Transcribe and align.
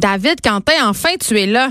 David 0.00 0.40
Quentin, 0.42 0.88
enfin 0.88 1.10
tu 1.20 1.38
es 1.38 1.44
là. 1.44 1.68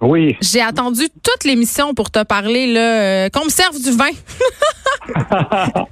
Oui. 0.00 0.36
J'ai 0.40 0.60
attendu 0.60 1.02
toute 1.22 1.44
l'émission 1.44 1.94
pour 1.94 2.10
te 2.10 2.22
parler 2.24 2.72
là, 2.72 2.80
euh, 2.80 3.28
qu'on 3.30 3.44
me 3.44 3.50
serve 3.50 3.80
du 3.80 3.90
vin. 3.92 4.10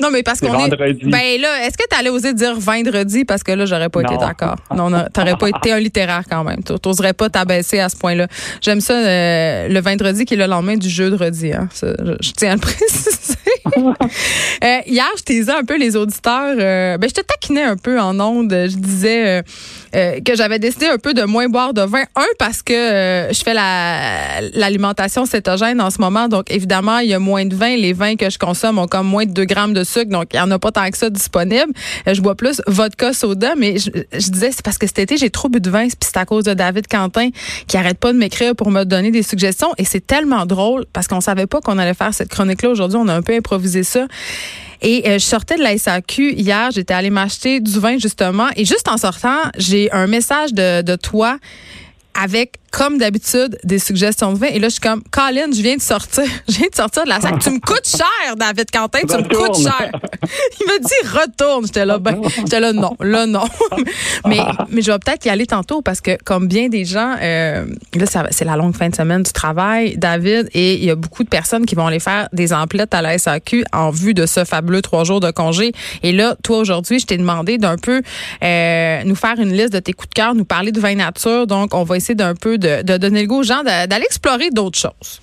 non 0.00 0.10
mais 0.10 0.22
parce 0.22 0.40
qu'on 0.40 0.48
est 0.48 0.68
vendredi. 0.68 1.00
ben 1.04 1.40
là, 1.40 1.66
est-ce 1.66 1.76
que 1.78 1.84
tu 1.90 1.96
allais 1.98 2.10
oser 2.10 2.32
dire 2.34 2.58
vendredi 2.58 3.24
parce 3.24 3.42
que 3.42 3.52
là 3.52 3.64
j'aurais 3.66 3.88
pas 3.88 4.02
été 4.02 4.16
d'accord? 4.16 4.56
Non, 4.74 4.88
non, 4.90 5.04
t'aurais 5.12 5.36
pas 5.36 5.48
été 5.48 5.72
un 5.72 5.78
littéraire 5.80 6.22
quand 6.28 6.44
même. 6.44 6.62
T'oserais 6.62 7.12
pas 7.12 7.28
t'abaisser 7.28 7.80
à 7.80 7.88
ce 7.88 7.96
point-là. 7.96 8.28
J'aime 8.60 8.80
ça 8.80 8.94
euh, 8.94 9.68
le 9.68 9.80
vendredi 9.80 10.24
qui 10.24 10.34
est 10.34 10.38
le 10.38 10.46
lendemain 10.46 10.76
du 10.76 10.88
jeudi 10.88 11.52
hein. 11.52 11.68
Ça, 11.72 11.88
je, 11.98 12.12
je 12.20 12.32
tiens 12.32 12.52
à 12.52 12.54
le 12.54 12.60
préciser. 12.62 13.34
Euh, 13.76 14.78
hier, 14.86 15.06
je 15.16 15.22
taisais 15.22 15.52
un 15.52 15.64
peu 15.64 15.78
les 15.78 15.96
auditeurs. 15.96 16.56
ben, 16.56 17.00
je 17.02 17.14
te 17.14 17.20
taquinais 17.20 17.62
un 17.62 17.76
peu 17.76 18.00
en 18.00 18.18
ondes. 18.20 18.52
Je 18.52 18.76
disais 18.76 19.42
euh, 19.94 20.20
que 20.20 20.34
j'avais 20.34 20.58
décidé 20.58 20.86
un 20.86 20.98
peu 20.98 21.14
de 21.14 21.22
moins 21.22 21.48
boire 21.48 21.74
de 21.74 21.82
vin. 21.82 22.02
Un, 22.16 22.26
parce 22.38 22.62
que 22.62 22.72
euh, 22.72 23.32
je 23.32 23.42
fais 23.42 23.54
la 23.54 24.40
l'alimentation 24.54 25.26
cétogène 25.26 25.80
en 25.80 25.90
ce 25.90 26.00
moment. 26.00 26.28
Donc, 26.28 26.50
évidemment, 26.50 26.98
il 26.98 27.08
y 27.08 27.14
a 27.14 27.18
moins 27.18 27.44
de 27.44 27.54
vin. 27.54 27.76
Les 27.76 27.92
vins 27.92 28.16
que 28.16 28.30
je 28.30 28.38
consomme 28.38 28.78
ont 28.78 28.86
comme 28.86 29.06
moins 29.06 29.24
de 29.24 29.32
2 29.32 29.44
grammes 29.44 29.74
de 29.74 29.84
sucre. 29.84 30.10
Donc, 30.10 30.26
il 30.32 30.36
n'y 30.36 30.42
en 30.42 30.50
a 30.50 30.58
pas 30.58 30.72
tant 30.72 30.88
que 30.90 30.96
ça 30.96 31.10
disponible. 31.10 31.72
Euh, 32.08 32.14
je 32.14 32.20
bois 32.20 32.34
plus 32.34 32.60
vodka, 32.66 33.12
soda. 33.12 33.54
Mais 33.56 33.78
je, 33.78 33.90
je 34.12 34.30
disais, 34.30 34.50
c'est 34.52 34.64
parce 34.64 34.78
que 34.78 34.86
cet 34.86 34.98
été, 34.98 35.16
j'ai 35.16 35.30
trop 35.30 35.48
bu 35.48 35.60
de 35.60 35.70
vin. 35.70 35.86
Puis 35.86 35.96
c'est 36.00 36.16
à 36.16 36.24
cause 36.24 36.44
de 36.44 36.54
David 36.54 36.88
Quentin 36.88 37.30
qui 37.66 37.76
arrête 37.76 37.98
pas 37.98 38.12
de 38.12 38.18
m'écrire 38.18 38.54
pour 38.54 38.70
me 38.70 38.84
donner 38.84 39.10
des 39.10 39.22
suggestions. 39.22 39.72
Et 39.78 39.84
c'est 39.84 40.06
tellement 40.06 40.46
drôle 40.46 40.84
parce 40.92 41.06
qu'on 41.08 41.20
savait 41.20 41.46
pas 41.46 41.60
qu'on 41.60 41.78
allait 41.78 41.94
faire 41.94 42.14
cette 42.14 42.30
chronique-là 42.30 42.70
aujourd'hui. 42.70 42.98
On 43.00 43.08
a 43.08 43.14
un 43.14 43.22
peu 43.22 43.34
improvisé 43.34 43.82
ça. 43.82 44.06
Et 44.82 45.08
euh, 45.08 45.14
je 45.14 45.24
sortais 45.24 45.56
de 45.56 45.62
la 45.62 45.76
SAQ 45.76 46.32
hier, 46.32 46.70
j'étais 46.70 46.94
allée 46.94 47.10
m'acheter 47.10 47.60
du 47.60 47.78
vin 47.78 47.98
justement. 47.98 48.48
Et 48.56 48.64
juste 48.64 48.88
en 48.88 48.96
sortant, 48.96 49.38
j'ai 49.56 49.90
un 49.92 50.06
message 50.06 50.52
de, 50.52 50.82
de 50.82 50.96
toi 50.96 51.38
avec, 52.14 52.54
comme 52.74 52.98
d'habitude, 52.98 53.56
des 53.62 53.78
suggestions 53.78 54.32
de 54.32 54.38
vin. 54.38 54.48
Et 54.48 54.58
là, 54.58 54.68
je 54.68 54.72
suis 54.72 54.80
comme, 54.80 55.02
Colin, 55.10 55.52
je 55.54 55.62
viens 55.62 55.76
de 55.76 55.80
sortir. 55.80 56.24
Je 56.48 56.56
viens 56.56 56.68
de 56.68 56.74
sortir 56.74 57.04
de 57.04 57.08
la 57.08 57.20
sac. 57.20 57.38
tu 57.38 57.50
me 57.50 57.60
coûtes 57.60 57.86
cher, 57.88 58.36
David 58.36 58.70
Quentin. 58.70 59.00
Tu 59.08 59.16
me 59.16 59.22
coûtes 59.22 59.62
cher. 59.62 59.90
Il 60.60 60.66
me 60.66 60.78
dit, 60.80 61.08
retourne. 61.08 61.66
J'étais 61.66 61.86
là, 61.86 61.98
ben, 61.98 62.20
j'étais 62.36 62.60
là, 62.60 62.72
non, 62.72 62.96
là, 63.00 63.26
non. 63.26 63.44
mais, 64.26 64.40
mais 64.70 64.82
je 64.82 64.90
vais 64.90 64.98
peut-être 64.98 65.24
y 65.24 65.28
aller 65.28 65.46
tantôt 65.46 65.82
parce 65.82 66.00
que, 66.00 66.16
comme 66.24 66.48
bien 66.48 66.68
des 66.68 66.84
gens, 66.84 67.14
euh, 67.20 67.64
là, 67.94 68.06
c'est 68.30 68.44
la 68.44 68.56
longue 68.56 68.76
fin 68.76 68.88
de 68.88 68.94
semaine 68.94 69.22
du 69.22 69.32
travail, 69.32 69.96
David, 69.96 70.48
et 70.52 70.74
il 70.74 70.84
y 70.84 70.90
a 70.90 70.96
beaucoup 70.96 71.22
de 71.22 71.28
personnes 71.28 71.66
qui 71.66 71.74
vont 71.74 71.86
aller 71.86 72.00
faire 72.00 72.28
des 72.32 72.52
emplettes 72.52 72.94
à 72.94 73.02
la 73.02 73.16
SAQ 73.16 73.64
en 73.72 73.90
vue 73.90 74.14
de 74.14 74.26
ce 74.26 74.44
fabuleux 74.44 74.82
trois 74.82 75.04
jours 75.04 75.20
de 75.20 75.30
congé. 75.30 75.72
Et 76.02 76.12
là, 76.12 76.36
toi, 76.42 76.58
aujourd'hui, 76.58 76.98
je 76.98 77.06
t'ai 77.06 77.16
demandé 77.16 77.58
d'un 77.58 77.76
peu 77.76 78.02
euh, 78.42 79.02
nous 79.04 79.14
faire 79.14 79.38
une 79.38 79.52
liste 79.52 79.72
de 79.72 79.80
tes 79.80 79.92
coups 79.92 80.10
de 80.10 80.14
cœur, 80.14 80.34
nous 80.34 80.44
parler 80.44 80.72
de 80.72 80.80
vin 80.80 80.96
nature. 80.96 81.46
Donc, 81.46 81.74
on 81.74 81.84
va 81.84 81.96
essayer 81.96 82.14
d'un 82.14 82.34
peu 82.34 82.58
de, 82.58 82.63
de 82.82 82.96
donner 82.98 83.22
le 83.22 83.26
goût 83.28 83.40
aux 83.40 83.42
gens 83.44 83.62
d'a- 83.62 83.86
d'aller 83.86 84.04
explorer 84.04 84.50
d'autres 84.50 84.78
choses. 84.78 85.20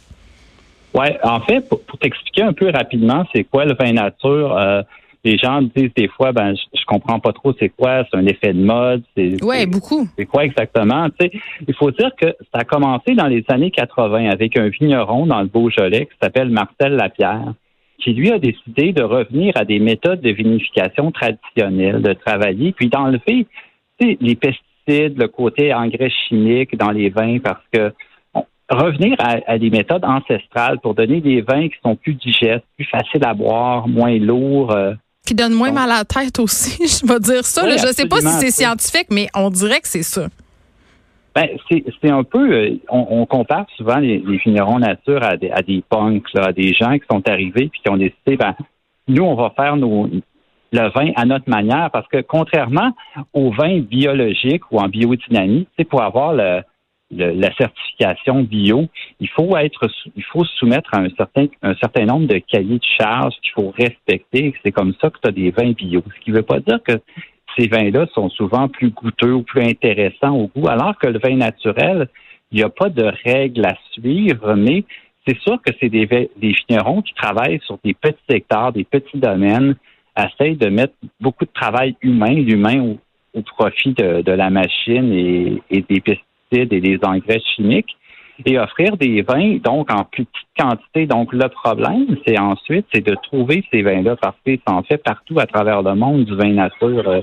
Ouais, 0.94 1.18
en 1.24 1.40
fait, 1.42 1.62
pour, 1.70 1.82
pour 1.84 1.98
t'expliquer 2.00 2.44
un 2.44 2.54
peu 2.54 2.70
rapidement, 2.70 3.24
c'est 3.34 3.44
quoi 3.46 3.64
le 3.66 3.76
vin 3.76 3.94
nature, 3.94 4.58
euh, 4.58 4.82
les 5.24 5.38
gens 5.38 5.62
disent 5.62 5.94
des 5.96 6.08
fois, 6.10 6.32
ben, 6.34 6.54
je, 6.56 6.62
je 6.80 6.84
comprends 6.86 7.20
pas 7.20 7.32
trop 7.32 7.54
c'est 7.60 7.70
quoi, 7.70 8.04
c'est 8.12 8.18
un 8.18 8.26
effet 8.26 8.54
de 8.54 8.62
mode, 8.64 9.04
c'est- 9.16 9.38
beaucoup. 9.68 10.08
c'est 10.18 10.26
quoi 10.26 10.44
exactement? 10.44 11.08
Tu 11.12 11.28
sais, 11.28 11.32
il 11.68 11.74
faut 11.76 11.92
dire 11.92 12.10
que 12.20 12.28
ça 12.54 12.62
a 12.62 12.64
commencé 12.66 13.14
dans 13.14 13.28
les 13.28 13.46
années 13.50 13.72
80 13.72 14.30
avec 14.30 14.58
un 14.58 14.68
vigneron 14.68 15.28
dans 15.28 15.42
le 15.42 15.48
Beaujolais 15.48 16.08
qui 16.08 16.18
s'appelle 16.22 16.50
Marcel 16.50 16.94
Lapierre, 16.96 17.54
qui 18.00 18.14
lui 18.14 18.32
a 18.32 18.40
décidé 18.40 18.92
de 18.94 19.04
revenir 19.04 19.54
à 19.56 19.64
des 19.64 19.80
méthodes 19.80 20.22
de 20.22 20.32
vinification 20.32 21.12
traditionnelles, 21.12 22.02
de 22.02 22.14
travailler, 22.14 22.72
puis 22.74 22.90
d'enlever 22.90 23.46
les 24.00 24.36
pesticides, 24.36 24.66
le 25.10 25.28
côté 25.28 25.74
engrais 25.74 26.10
chimique 26.28 26.78
dans 26.78 26.92
les 26.92 27.10
vins, 27.10 27.40
parce 27.40 27.64
que 27.72 27.92
revenir 28.70 29.16
à, 29.20 29.38
à 29.48 29.58
des 29.58 29.70
méthodes 29.70 30.06
ancestrales 30.06 30.80
pour 30.80 30.94
donner 30.96 31.20
des 31.20 31.42
vins 31.42 31.68
qui 31.68 31.76
sont 31.84 31.96
plus 31.96 32.14
digestes, 32.14 32.64
plus 32.78 32.86
faciles 32.86 33.26
à 33.26 33.34
boire, 33.34 33.88
moins 33.88 34.18
lourds. 34.18 34.72
euh, 34.72 34.94
Qui 35.26 35.36
donne 35.36 35.54
moins 35.54 35.70
Donc- 35.70 35.80
mal 35.80 35.92
à 35.92 35.98
la 36.00 36.06
tête 36.06 36.40
aussi, 36.40 36.78
je 36.88 37.06
vais 37.06 37.20
dire 37.20 37.44
ça. 37.46 37.64
Oui, 37.64 37.72
là. 37.72 37.78
je 37.78 37.88
sais 37.94 38.08
pas 38.08 38.22
si 38.22 38.28
c'est 38.40 38.52
scientifique, 38.52 39.08
mais 39.12 39.28
on 39.36 39.50
dirait 39.50 39.82
que 39.82 39.88
c'est 39.90 40.04
ça. 40.04 40.28
Ben, 41.36 41.48
c'est 41.70 41.84
c'est 42.02 42.10
un 42.12 42.24
peu, 42.24 42.52
euh, 42.52 42.72
on, 42.90 43.08
on 43.22 43.26
compare 43.26 43.66
souvent 43.78 43.98
les, 43.98 44.20
les 44.20 44.38
vignerons 44.38 44.80
nature 44.80 45.24
à 45.24 45.38
des, 45.38 45.50
à 45.50 45.62
des 45.62 45.82
punks, 45.90 46.28
là, 46.34 46.48
à 46.48 46.52
des 46.54 46.74
gens 46.74 46.94
qui 46.98 47.06
sont 47.10 47.26
arrivés 47.28 47.70
puis 47.70 47.80
qui 47.84 47.90
ont 47.90 47.96
décidé, 47.98 48.36
ben, 48.38 48.54
nous, 49.08 49.24
on 49.24 49.36
va 49.36 49.50
faire 49.56 49.78
nos, 49.78 50.10
le 50.72 50.90
vin 50.90 51.12
à 51.16 51.26
notre 51.26 51.50
manière 51.50 51.90
parce 51.92 52.08
que 52.08 52.22
contrairement 52.22 52.92
au 53.34 53.52
vin 53.52 53.80
biologique 53.80 54.64
ou 54.72 54.80
en 54.80 54.88
biodynamie, 54.88 55.68
c'est 55.78 55.86
pour 55.86 56.02
avoir 56.02 56.34
le, 56.34 56.62
le- 57.12 57.32
la 57.34 57.54
certification 57.56 58.44
bio, 58.44 58.88
il 59.20 59.30
faut 59.30 59.56
être, 59.58 59.90
il 60.16 60.24
faut 60.24 60.46
soumettre 60.46 60.90
à 60.94 61.00
un 61.00 61.10
certain, 61.18 61.48
un 61.62 61.76
certain 61.76 62.06
nombre 62.06 62.28
de 62.28 62.38
cahiers 62.38 62.78
de 62.80 62.86
charges 63.00 63.36
qu'il 63.42 63.52
faut 63.52 63.74
respecter. 63.78 64.54
C'est 64.64 64.72
comme 64.72 64.94
ça 65.02 65.10
que 65.10 65.18
tu 65.22 65.28
as 65.28 65.32
des 65.32 65.52
vins 65.52 65.72
bio. 65.74 66.02
Ce 66.16 66.20
qui 66.24 66.32
ne 66.32 66.38
veut 66.38 66.44
pas 66.44 66.60
dire 66.60 66.80
que 66.84 66.94
ces 67.58 67.68
vins-là 67.68 68.06
sont 68.14 68.30
souvent 68.30 68.70
plus 68.70 68.92
goûteux 68.92 69.34
ou 69.34 69.44
plus 69.44 69.62
intéressants 69.64 70.36
au 70.36 70.48
goût, 70.48 70.70
alors 70.70 70.98
que 70.98 71.08
le 71.08 71.20
vin 71.20 71.36
naturel, 71.36 72.08
il 72.52 72.58
n'y 72.58 72.64
a 72.64 72.70
pas 72.70 72.88
de 72.90 73.04
règles 73.26 73.66
à 73.66 73.76
suivre, 73.92 74.56
mais 74.56 74.86
c'est 75.28 75.38
sûr 75.40 75.62
que 75.62 75.72
c'est 75.80 75.90
des, 75.90 76.06
des 76.08 76.56
vignerons 76.68 77.02
qui 77.02 77.14
travaillent 77.14 77.60
sur 77.66 77.78
des 77.84 77.94
petits 77.94 78.24
secteurs, 78.30 78.72
des 78.72 78.86
petits 78.86 79.18
domaines, 79.18 79.76
essayent 80.18 80.58
de 80.58 80.70
mettre 80.70 80.94
beaucoup 81.20 81.46
de 81.46 81.52
travail 81.54 81.96
humain, 82.02 82.34
l'humain 82.34 82.96
au, 83.34 83.42
profit 83.42 83.94
de, 83.94 84.32
la 84.32 84.50
machine 84.50 85.14
et, 85.14 85.62
et 85.70 85.82
des 85.82 86.02
pesticides 86.02 86.74
et 86.74 86.82
des 86.82 87.00
engrais 87.04 87.40
chimiques 87.56 87.96
et 88.46 88.60
offrir 88.60 88.98
des 88.98 89.22
vins 89.22 89.58
donc 89.64 89.92
en 89.92 90.04
plus 90.04 90.26
petite 90.26 90.48
quantité. 90.58 91.06
Donc 91.06 91.34
le 91.34 91.48
problème, 91.50 92.18
c'est 92.26 92.40
ensuite 92.40 92.86
c'est 92.94 93.06
de 93.06 93.16
trouver 93.24 93.64
ces 93.72 93.82
vins-là 93.82 94.16
parce 94.16 94.36
qu'ils 94.46 94.60
s'en 94.68 94.84
fait 94.84 94.98
partout 94.98 95.40
à 95.40 95.46
travers 95.46 95.82
le 95.82 95.96
monde 95.96 96.26
du 96.26 96.36
vin 96.36 96.54
nature 96.54 97.08
euh, 97.08 97.22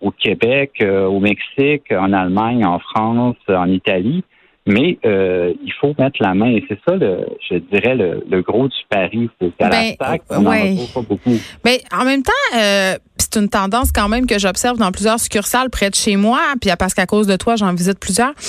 au 0.00 0.10
Québec, 0.10 0.72
euh, 0.82 1.06
au 1.06 1.20
Mexique, 1.20 1.92
en 1.92 2.12
Allemagne, 2.12 2.64
en 2.64 2.78
France, 2.78 3.36
en 3.48 3.68
Italie. 3.68 4.24
Mais 4.64 4.96
euh, 5.04 5.52
il 5.64 5.72
faut 5.80 5.92
mettre 5.98 6.18
la 6.20 6.34
main 6.34 6.50
et 6.50 6.64
c'est 6.68 6.78
ça, 6.86 6.94
le, 6.94 7.26
je 7.50 7.56
dirais, 7.56 7.96
le, 7.96 8.24
le 8.30 8.42
gros 8.42 8.68
du 8.68 8.76
pari. 8.88 9.28
C'est 9.40 9.50
qu'à 9.56 9.68
Ben, 9.68 9.94
la 9.98 10.06
SAC, 10.06 10.22
on 10.30 10.46
ouais. 10.46 10.70
retrouve 10.70 10.92
pas 10.92 11.00
beaucoup. 11.08 11.36
Mais 11.64 11.82
en 11.92 12.04
même 12.04 12.22
temps, 12.22 12.32
euh, 12.56 12.96
c'est 13.18 13.36
une 13.40 13.48
tendance 13.48 13.90
quand 13.92 14.08
même 14.08 14.26
que 14.26 14.38
j'observe 14.38 14.78
dans 14.78 14.92
plusieurs 14.92 15.18
succursales 15.18 15.68
près 15.68 15.90
de 15.90 15.96
chez 15.96 16.14
moi, 16.14 16.40
puis 16.60 16.70
parce 16.78 16.94
qu'à 16.94 17.06
cause 17.06 17.26
de 17.26 17.34
toi, 17.36 17.56
j'en 17.56 17.74
visite 17.74 17.98
plusieurs. 17.98 18.32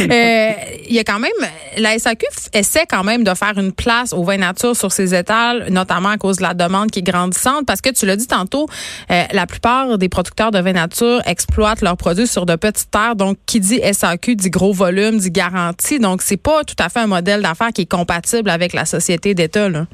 Euh, 0.00 0.50
Il 0.88 0.94
y 0.94 0.98
a 1.00 1.04
quand 1.04 1.18
même, 1.18 1.30
la 1.78 1.98
SAQ 1.98 2.24
essaie 2.52 2.84
quand 2.88 3.02
même 3.02 3.24
de 3.24 3.34
faire 3.34 3.58
une 3.58 3.72
place 3.72 4.12
au 4.12 4.22
vin 4.22 4.36
nature 4.36 4.76
sur 4.76 4.92
ses 4.92 5.12
étals, 5.14 5.66
notamment 5.70 6.10
à 6.10 6.18
cause 6.18 6.36
de 6.36 6.42
la 6.42 6.54
demande 6.54 6.90
qui 6.90 7.00
est 7.00 7.02
grandissante, 7.02 7.66
parce 7.66 7.80
que 7.80 7.90
tu 7.90 8.06
l'as 8.06 8.14
dit 8.14 8.28
tantôt, 8.28 8.68
la 9.08 9.46
plupart 9.46 9.98
des 9.98 10.08
producteurs 10.08 10.52
de 10.52 10.60
vin 10.60 10.74
nature 10.74 11.20
exploitent 11.26 11.80
leurs 11.80 11.96
produits 11.96 12.28
sur 12.28 12.46
de 12.46 12.54
petites 12.54 12.90
terres, 12.92 13.16
donc 13.16 13.38
qui 13.46 13.58
dit 13.58 13.80
SAQ 13.92 14.36
dit 14.36 14.50
gros 14.50 14.72
volume, 14.72 14.95
dit 15.18 15.30
garantie, 15.30 15.98
donc 15.98 16.22
c'est 16.22 16.42
pas 16.42 16.64
tout 16.64 16.74
à 16.78 16.88
fait 16.88 17.00
un 17.00 17.06
modèle 17.06 17.42
d'affaires 17.42 17.70
qui 17.74 17.82
est 17.82 17.90
compatible 17.90 18.50
avec 18.50 18.72
la 18.72 18.84
société 18.84 19.34
d'État. 19.34 19.68
Là. 19.68 19.86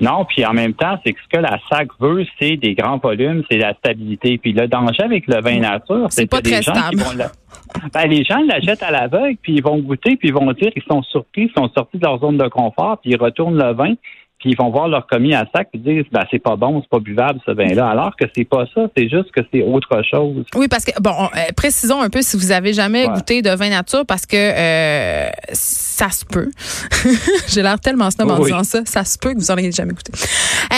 Non, 0.00 0.24
puis 0.24 0.46
en 0.46 0.52
même 0.52 0.74
temps, 0.74 0.96
c'est 1.04 1.12
que 1.12 1.18
ce 1.20 1.36
que 1.38 1.42
la 1.42 1.58
SAC 1.68 1.88
veut, 1.98 2.24
c'est 2.38 2.56
des 2.56 2.74
grands 2.74 2.98
volumes, 2.98 3.42
c'est 3.50 3.56
la 3.58 3.74
stabilité. 3.74 4.38
Puis 4.38 4.52
le 4.52 4.68
danger 4.68 5.02
avec 5.02 5.26
le 5.26 5.40
vin 5.40 5.58
nature, 5.58 6.06
C'est 6.10 6.26
pas 6.26 6.40
que 6.40 6.46
les 6.48 6.60
très 6.60 6.62
gens 6.62 6.90
qui 6.90 6.96
vont 6.96 7.12
la- 7.16 7.32
ben, 7.92 8.06
les 8.08 8.22
gens 8.22 8.38
l'achètent 8.46 8.82
à 8.82 8.92
l'aveugle, 8.92 9.36
puis 9.42 9.54
ils 9.54 9.62
vont 9.62 9.78
goûter, 9.78 10.16
puis 10.16 10.28
ils 10.28 10.34
vont 10.34 10.52
dire 10.52 10.70
qu'ils 10.72 10.84
sont 10.88 11.02
surpris, 11.02 11.50
ils 11.50 11.52
sont 11.56 11.68
sortis 11.74 11.98
de 11.98 12.04
leur 12.04 12.20
zone 12.20 12.38
de 12.38 12.46
confort, 12.48 12.98
puis 13.02 13.10
ils 13.10 13.18
retournent 13.20 13.58
le 13.58 13.72
vin, 13.74 13.94
puis 14.38 14.50
ils 14.50 14.56
vont 14.56 14.70
voir 14.70 14.88
leur 14.88 15.06
commis 15.06 15.34
à 15.34 15.46
sac, 15.54 15.68
puis 15.72 15.80
ils 15.84 15.94
disent 16.02 16.10
ben 16.12 16.22
c'est 16.30 16.38
pas 16.38 16.56
bon, 16.56 16.80
c'est 16.82 16.88
pas 16.90 17.00
buvable 17.00 17.40
ce 17.44 17.50
vin-là. 17.52 17.88
Alors 17.88 18.14
que 18.16 18.24
c'est 18.36 18.44
pas 18.44 18.64
ça, 18.74 18.86
c'est 18.96 19.08
juste 19.08 19.30
que 19.32 19.40
c'est 19.52 19.62
autre 19.62 20.02
chose. 20.08 20.44
Oui, 20.54 20.68
parce 20.68 20.84
que, 20.84 20.92
bon, 21.00 21.12
on- 21.18 21.24
euh, 21.36 21.40
précisons 21.56 22.00
un 22.00 22.08
peu 22.10 22.22
si 22.22 22.36
vous 22.36 22.52
avez 22.52 22.72
jamais 22.72 23.06
Ouais. 23.06 23.14
goûté 23.14 23.42
de 23.42 23.50
vin 23.50 23.68
nature, 23.70 24.04
parce 24.06 24.26
que 24.26 24.36
euh, 24.36 25.28
ça 25.52 26.10
se 26.10 26.24
peut. 26.24 26.50
J'ai 27.48 27.62
l'air 27.62 27.78
tellement 27.80 28.10
snob 28.10 28.30
en 28.30 28.36
Oui. 28.38 28.44
disant 28.46 28.64
ça. 28.64 28.80
Ça 28.84 29.04
se 29.04 29.18
peut 29.18 29.32
que 29.34 29.38
vous 29.38 29.50
en 29.50 29.56
ayez 29.56 29.72
jamais 29.72 29.92
goûté. 29.92 30.12
Euh, 30.14 30.74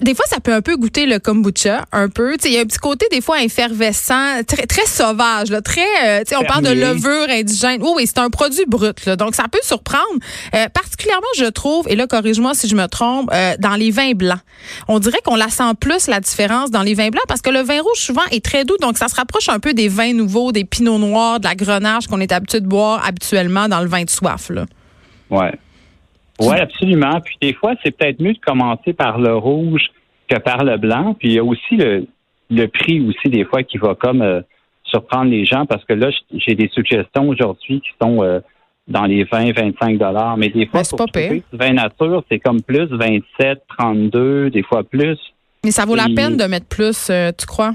des 0.00 0.14
fois, 0.14 0.24
ça 0.28 0.40
peut 0.40 0.52
un 0.52 0.62
peu 0.62 0.76
goûter 0.76 1.06
le 1.06 1.18
kombucha, 1.18 1.84
un 1.92 2.08
peu. 2.08 2.36
Il 2.44 2.52
y 2.52 2.58
a 2.58 2.60
un 2.60 2.64
petit 2.64 2.78
côté, 2.78 3.06
des 3.10 3.20
fois, 3.20 3.42
effervescent, 3.42 4.42
très, 4.46 4.66
très 4.66 4.86
sauvage. 4.86 5.50
Là, 5.50 5.60
très, 5.60 5.80
euh, 6.04 6.24
on 6.38 6.44
parle 6.44 6.64
de 6.64 6.72
levure 6.72 7.28
indigène. 7.28 7.82
Oui, 7.82 7.90
oui, 7.96 8.06
c'est 8.06 8.18
un 8.18 8.30
produit 8.30 8.64
brut. 8.66 9.04
Là, 9.06 9.16
donc, 9.16 9.34
ça 9.34 9.44
peut 9.50 9.60
surprendre. 9.62 10.04
Euh, 10.54 10.68
particulièrement, 10.68 11.26
je 11.36 11.44
trouve, 11.44 11.86
et 11.88 11.96
là, 11.96 12.06
corrige-moi 12.06 12.54
si 12.54 12.68
je 12.68 12.76
me 12.76 12.86
trompe, 12.86 13.30
euh, 13.32 13.54
dans 13.58 13.76
les 13.76 13.90
vins 13.90 14.12
blancs. 14.12 14.40
On 14.88 14.98
dirait 14.98 15.20
qu'on 15.24 15.36
la 15.36 15.48
sent 15.48 15.74
plus, 15.80 16.06
la 16.06 16.20
différence 16.20 16.70
dans 16.70 16.82
les 16.82 16.94
vins 16.94 17.10
blancs, 17.10 17.24
parce 17.28 17.42
que 17.42 17.50
le 17.50 17.60
vin 17.60 17.80
rouge, 17.80 17.98
souvent, 17.98 18.24
est 18.30 18.44
très 18.44 18.64
doux. 18.64 18.76
Donc, 18.80 18.98
ça 18.98 19.08
se 19.08 19.14
rapproche 19.14 19.48
un 19.48 19.58
peu 19.58 19.74
des 19.74 19.88
vins 19.88 20.12
nouveaux, 20.12 20.52
des 20.52 20.64
pinots 20.64 20.98
noirs, 20.98 21.40
de 21.40 21.44
la 21.44 21.54
grenache 21.54 22.06
qu'on 22.06 22.20
est 22.20 22.32
habitué 22.32 22.60
de 22.60 22.66
boire 22.66 23.04
habituellement 23.06 23.68
dans 23.68 23.80
le 23.80 23.88
vin 23.88 24.04
de 24.04 24.10
soif. 24.10 24.50
Là. 24.50 24.66
Ouais. 25.30 25.52
Oui, 26.40 26.56
absolument. 26.56 27.20
Puis 27.24 27.36
des 27.40 27.54
fois, 27.54 27.74
c'est 27.82 27.96
peut-être 27.96 28.20
mieux 28.20 28.32
de 28.32 28.38
commencer 28.38 28.92
par 28.92 29.18
le 29.18 29.36
rouge 29.36 29.82
que 30.28 30.38
par 30.38 30.64
le 30.64 30.76
blanc. 30.76 31.14
Puis 31.18 31.28
il 31.28 31.34
y 31.34 31.38
a 31.38 31.44
aussi 31.44 31.76
le, 31.76 32.06
le 32.50 32.66
prix 32.66 33.00
aussi, 33.00 33.28
des 33.28 33.44
fois, 33.44 33.62
qui 33.62 33.78
va 33.78 33.94
comme 33.94 34.22
euh, 34.22 34.40
surprendre 34.84 35.30
les 35.30 35.44
gens 35.44 35.66
parce 35.66 35.84
que 35.84 35.92
là, 35.92 36.10
j'ai 36.32 36.54
des 36.54 36.68
suggestions 36.68 37.28
aujourd'hui 37.28 37.80
qui 37.80 37.90
sont 38.00 38.22
euh, 38.22 38.40
dans 38.88 39.04
les 39.04 39.24
20, 39.24 39.52
25 39.52 39.98
dollars. 39.98 40.36
Mais 40.36 40.48
des 40.48 40.66
fois, 40.66 40.82
pour 40.88 40.98
pas 40.98 41.06
trouver 41.06 41.42
du 41.52 41.58
vin 41.58 41.72
nature, 41.72 42.24
c'est 42.30 42.38
comme 42.38 42.62
plus 42.62 42.86
27, 42.86 43.62
32, 43.78 44.50
des 44.50 44.62
fois 44.62 44.82
plus. 44.82 45.18
Mais 45.64 45.70
ça 45.70 45.84
vaut 45.84 45.94
la 45.94 46.08
peine 46.14 46.36
de 46.36 46.44
mettre 46.44 46.66
plus, 46.66 47.10
euh, 47.10 47.32
tu 47.36 47.46
crois? 47.46 47.72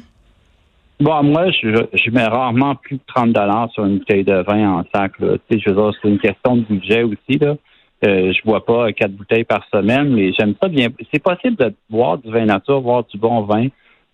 Bon, 1.00 1.24
moi, 1.24 1.52
je, 1.52 1.86
je 1.94 2.10
mets 2.10 2.26
rarement 2.26 2.76
plus 2.76 2.96
de 2.96 3.02
30 3.08 3.34
dollars 3.34 3.70
sur 3.74 3.86
une 3.86 4.00
bouteille 4.00 4.24
de 4.24 4.44
vin 4.44 4.80
en 4.80 4.84
sac. 4.94 5.12
Là. 5.20 5.38
Tu 5.50 5.58
sais, 5.58 5.64
je 5.64 5.70
veux 5.70 5.76
dire, 5.76 5.92
c'est 6.02 6.08
une 6.08 6.20
question 6.20 6.56
de 6.58 6.62
budget 6.62 7.04
aussi. 7.04 7.38
Là. 7.38 7.56
Euh, 8.04 8.34
je 8.34 8.42
bois 8.44 8.66
pas 8.66 8.92
quatre 8.92 9.14
bouteilles 9.14 9.46
par 9.46 9.66
semaine, 9.74 10.10
mais 10.10 10.34
j'aime 10.34 10.54
ça 10.62 10.68
bien. 10.68 10.90
C'est 11.14 11.24
possible 11.24 11.56
de 11.56 11.74
boire 11.90 12.18
du 12.18 12.30
vin 12.30 12.46
nature, 12.46 12.82
boire 12.82 13.06
du 13.06 13.18
bon 13.18 13.42
vin, 13.42 13.68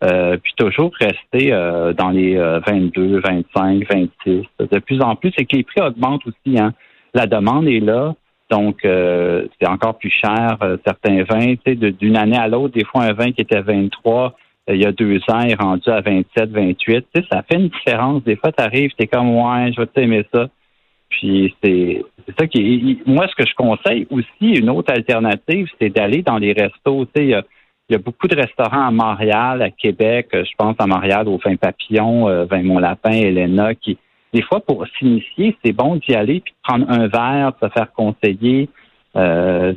euh, 0.04 0.38
puis 0.38 0.54
toujours 0.56 0.92
rester 1.00 1.52
euh, 1.52 1.94
dans 1.94 2.10
les 2.10 2.38
euh, 2.38 2.60
22, 2.66 3.20
25, 3.20 3.84
26. 3.90 4.44
De 4.60 4.80
plus 4.80 5.02
en 5.02 5.16
plus, 5.16 5.32
c'est 5.38 5.46
que 5.46 5.56
les 5.56 5.64
prix 5.64 5.82
augmentent 5.82 6.26
aussi. 6.28 6.60
Hein. 6.60 6.74
La 7.14 7.26
demande 7.26 7.68
est 7.68 7.80
là. 7.80 8.14
Donc, 8.52 8.84
euh, 8.84 9.48
c'est 9.60 9.68
encore 9.68 9.98
plus 9.98 10.12
cher, 10.12 10.58
euh, 10.62 10.78
certains 10.86 11.24
vins. 11.24 11.56
D'une 11.66 12.18
année 12.18 12.38
à 12.38 12.48
l'autre, 12.50 12.74
des 12.74 12.84
fois, 12.84 13.04
un 13.04 13.14
vin 13.14 13.32
qui 13.32 13.42
était 13.42 13.62
23, 13.62 14.36
euh, 14.70 14.76
il 14.76 14.82
y 14.82 14.86
a 14.86 14.92
deux 14.92 15.20
ans, 15.30 15.40
est 15.40 15.56
rendu 15.56 15.90
à 15.90 16.02
27, 16.02 16.50
28. 16.50 16.76
Tu 17.16 17.22
sais, 17.22 17.28
ça 17.32 17.44
fait 17.44 17.58
une 17.58 17.70
différence. 17.70 18.24
Des 18.24 18.36
fois, 18.36 18.52
tu 18.52 18.62
arrives, 18.62 18.92
tu 19.00 19.08
comme, 19.08 19.36
ouais, 19.36 19.72
je 19.72 19.80
vais 19.80 19.88
t'aimer 19.88 20.26
ça. 20.34 20.50
Puis, 21.12 21.54
c'est 21.64 22.04
ça 22.40 22.48
qui. 22.48 23.00
Moi, 23.06 23.28
ce 23.28 23.36
que 23.36 23.48
je 23.48 23.54
conseille 23.56 24.08
aussi, 24.10 24.56
une 24.56 24.70
autre 24.70 24.92
alternative, 24.92 25.68
c'est 25.80 25.90
d'aller 25.90 26.24
dans 26.24 26.38
les 26.38 26.54
restos. 26.54 27.06
Tu 27.06 27.12
sais, 27.16 27.26
il 27.26 27.30
y 27.30 27.34
a, 27.36 27.44
y 27.90 27.96
a 27.96 28.00
beaucoup 28.00 28.28
de 28.28 28.36
restaurants 28.36 28.88
à 28.88 28.92
Montréal, 28.92 29.62
à 29.62 29.70
Québec. 29.70 30.30
euh, 30.34 30.44
Je 30.44 30.52
pense 30.58 30.76
à 30.80 30.88
Montréal, 30.88 31.28
au 31.28 31.38
Vin 31.38 31.56
Papillon, 31.58 32.28
euh, 32.28 32.46
Vin 32.46 32.64
Mon 32.64 32.80
Lapin, 32.80 33.12
Elena, 33.12 33.76
qui, 33.76 33.98
des 34.34 34.42
fois, 34.42 34.62
pour 34.62 34.86
s'initier, 34.98 35.56
c'est 35.64 35.74
bon 35.74 35.98
d'y 35.98 36.16
aller 36.16 36.40
puis 36.40 36.54
prendre 36.64 36.90
un 36.90 37.08
verre, 37.08 37.52
se 37.62 37.68
faire 37.70 37.92
conseiller. 37.92 38.70
Euh, 39.18 39.74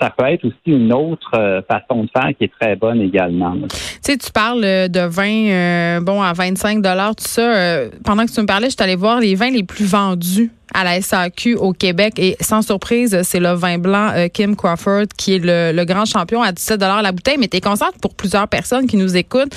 ça 0.00 0.10
peut 0.10 0.24
être 0.26 0.44
aussi 0.44 0.56
une 0.66 0.92
autre 0.92 1.30
euh, 1.34 1.62
façon 1.62 2.04
de 2.04 2.10
faire 2.14 2.30
qui 2.36 2.44
est 2.44 2.52
très 2.60 2.76
bonne 2.76 3.00
également. 3.00 3.54
Tu 3.54 3.68
sais, 4.02 4.16
tu 4.16 4.30
parles 4.30 4.64
euh, 4.64 4.88
de 4.88 5.00
vin 5.00 5.48
euh, 5.48 6.00
bon 6.00 6.22
à 6.22 6.32
25 6.32 6.82
dollars 6.82 7.16
tout 7.16 7.24
ça. 7.26 7.88
pendant 8.04 8.26
que 8.26 8.32
tu 8.32 8.40
me 8.40 8.46
parlais, 8.46 8.66
je 8.66 8.74
suis 8.74 8.82
allée 8.82 8.96
voir 8.96 9.20
les 9.20 9.34
vins 9.34 9.50
les 9.50 9.62
plus 9.62 9.84
vendus 9.86 10.50
à 10.72 10.82
la 10.82 11.00
SAQ 11.00 11.54
au 11.54 11.72
Québec 11.72 12.14
et 12.18 12.36
sans 12.40 12.62
surprise, 12.62 13.22
c'est 13.22 13.38
le 13.38 13.52
vin 13.52 13.78
blanc 13.78 14.12
Kim 14.32 14.56
Crawford 14.56 15.04
qui 15.16 15.34
est 15.34 15.38
le, 15.38 15.84
grand 15.84 16.04
champion 16.04 16.42
à 16.42 16.50
17 16.50 16.80
dollars 16.80 17.00
la 17.00 17.12
bouteille, 17.12 17.36
mais 17.38 17.46
tu 17.46 17.60
consciente 17.60 17.94
pour 18.00 18.14
plusieurs 18.14 18.48
personnes 18.48 18.86
qui 18.86 18.96
nous 18.96 19.16
écoutent 19.16 19.54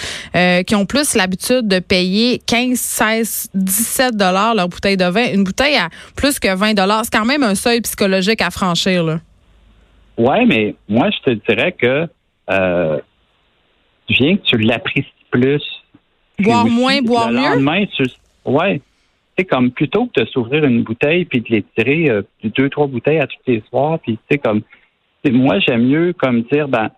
qui 0.67 0.75
ont 0.75 0.85
plus 0.85 1.15
l'habitude 1.15 1.67
de 1.67 1.79
payer 1.79 2.39
15, 2.45 2.77
16, 2.77 3.49
17 3.55 4.15
dollars 4.15 4.53
leur 4.53 4.69
bouteille 4.69 4.97
de 4.97 5.05
vin, 5.05 5.25
une 5.33 5.43
bouteille 5.43 5.77
à 5.77 5.89
plus 6.15 6.39
que 6.39 6.53
20 6.53 6.75
dollars, 6.75 7.05
c'est 7.05 7.17
quand 7.17 7.25
même 7.25 7.41
un 7.41 7.55
seuil 7.55 7.81
psychologique 7.81 8.41
à 8.41 8.51
franchir 8.51 9.03
là. 9.03 9.19
Ouais, 10.17 10.45
mais 10.45 10.75
moi, 10.89 11.09
je 11.11 11.31
te 11.31 11.51
dirais 11.51 11.71
que 11.73 12.07
euh, 12.49 12.99
tu 14.07 14.13
viens 14.13 14.37
que 14.37 14.43
tu 14.43 14.57
l'apprécies 14.57 15.07
plus. 15.29 15.63
Boire 16.39 16.65
aussi, 16.65 16.73
moins, 16.73 17.01
boire 17.01 17.31
le 17.31 17.37
mieux? 17.37 17.49
lendemain, 17.49 17.85
tu, 17.85 18.03
ouais. 18.45 18.81
C'est 19.37 19.45
comme 19.45 19.71
plutôt 19.71 20.07
que 20.07 20.21
de 20.21 20.25
s'ouvrir 20.25 20.63
une 20.63 20.83
bouteille 20.83 21.25
puis 21.25 21.41
de 21.41 21.47
les 21.49 21.63
tirer 21.77 22.09
euh, 22.09 22.23
deux, 22.43 22.69
trois 22.69 22.87
bouteilles 22.87 23.19
à 23.19 23.27
tous 23.27 23.37
les 23.45 23.63
soirs. 23.69 23.99
Puis 23.99 24.13
tu 24.13 24.23
sais, 24.31 24.37
comme 24.39 24.61
moi, 25.31 25.59
j'aime 25.59 25.85
mieux 25.87 26.13
comme 26.13 26.41
dire 26.43 26.67
ben 26.67 26.89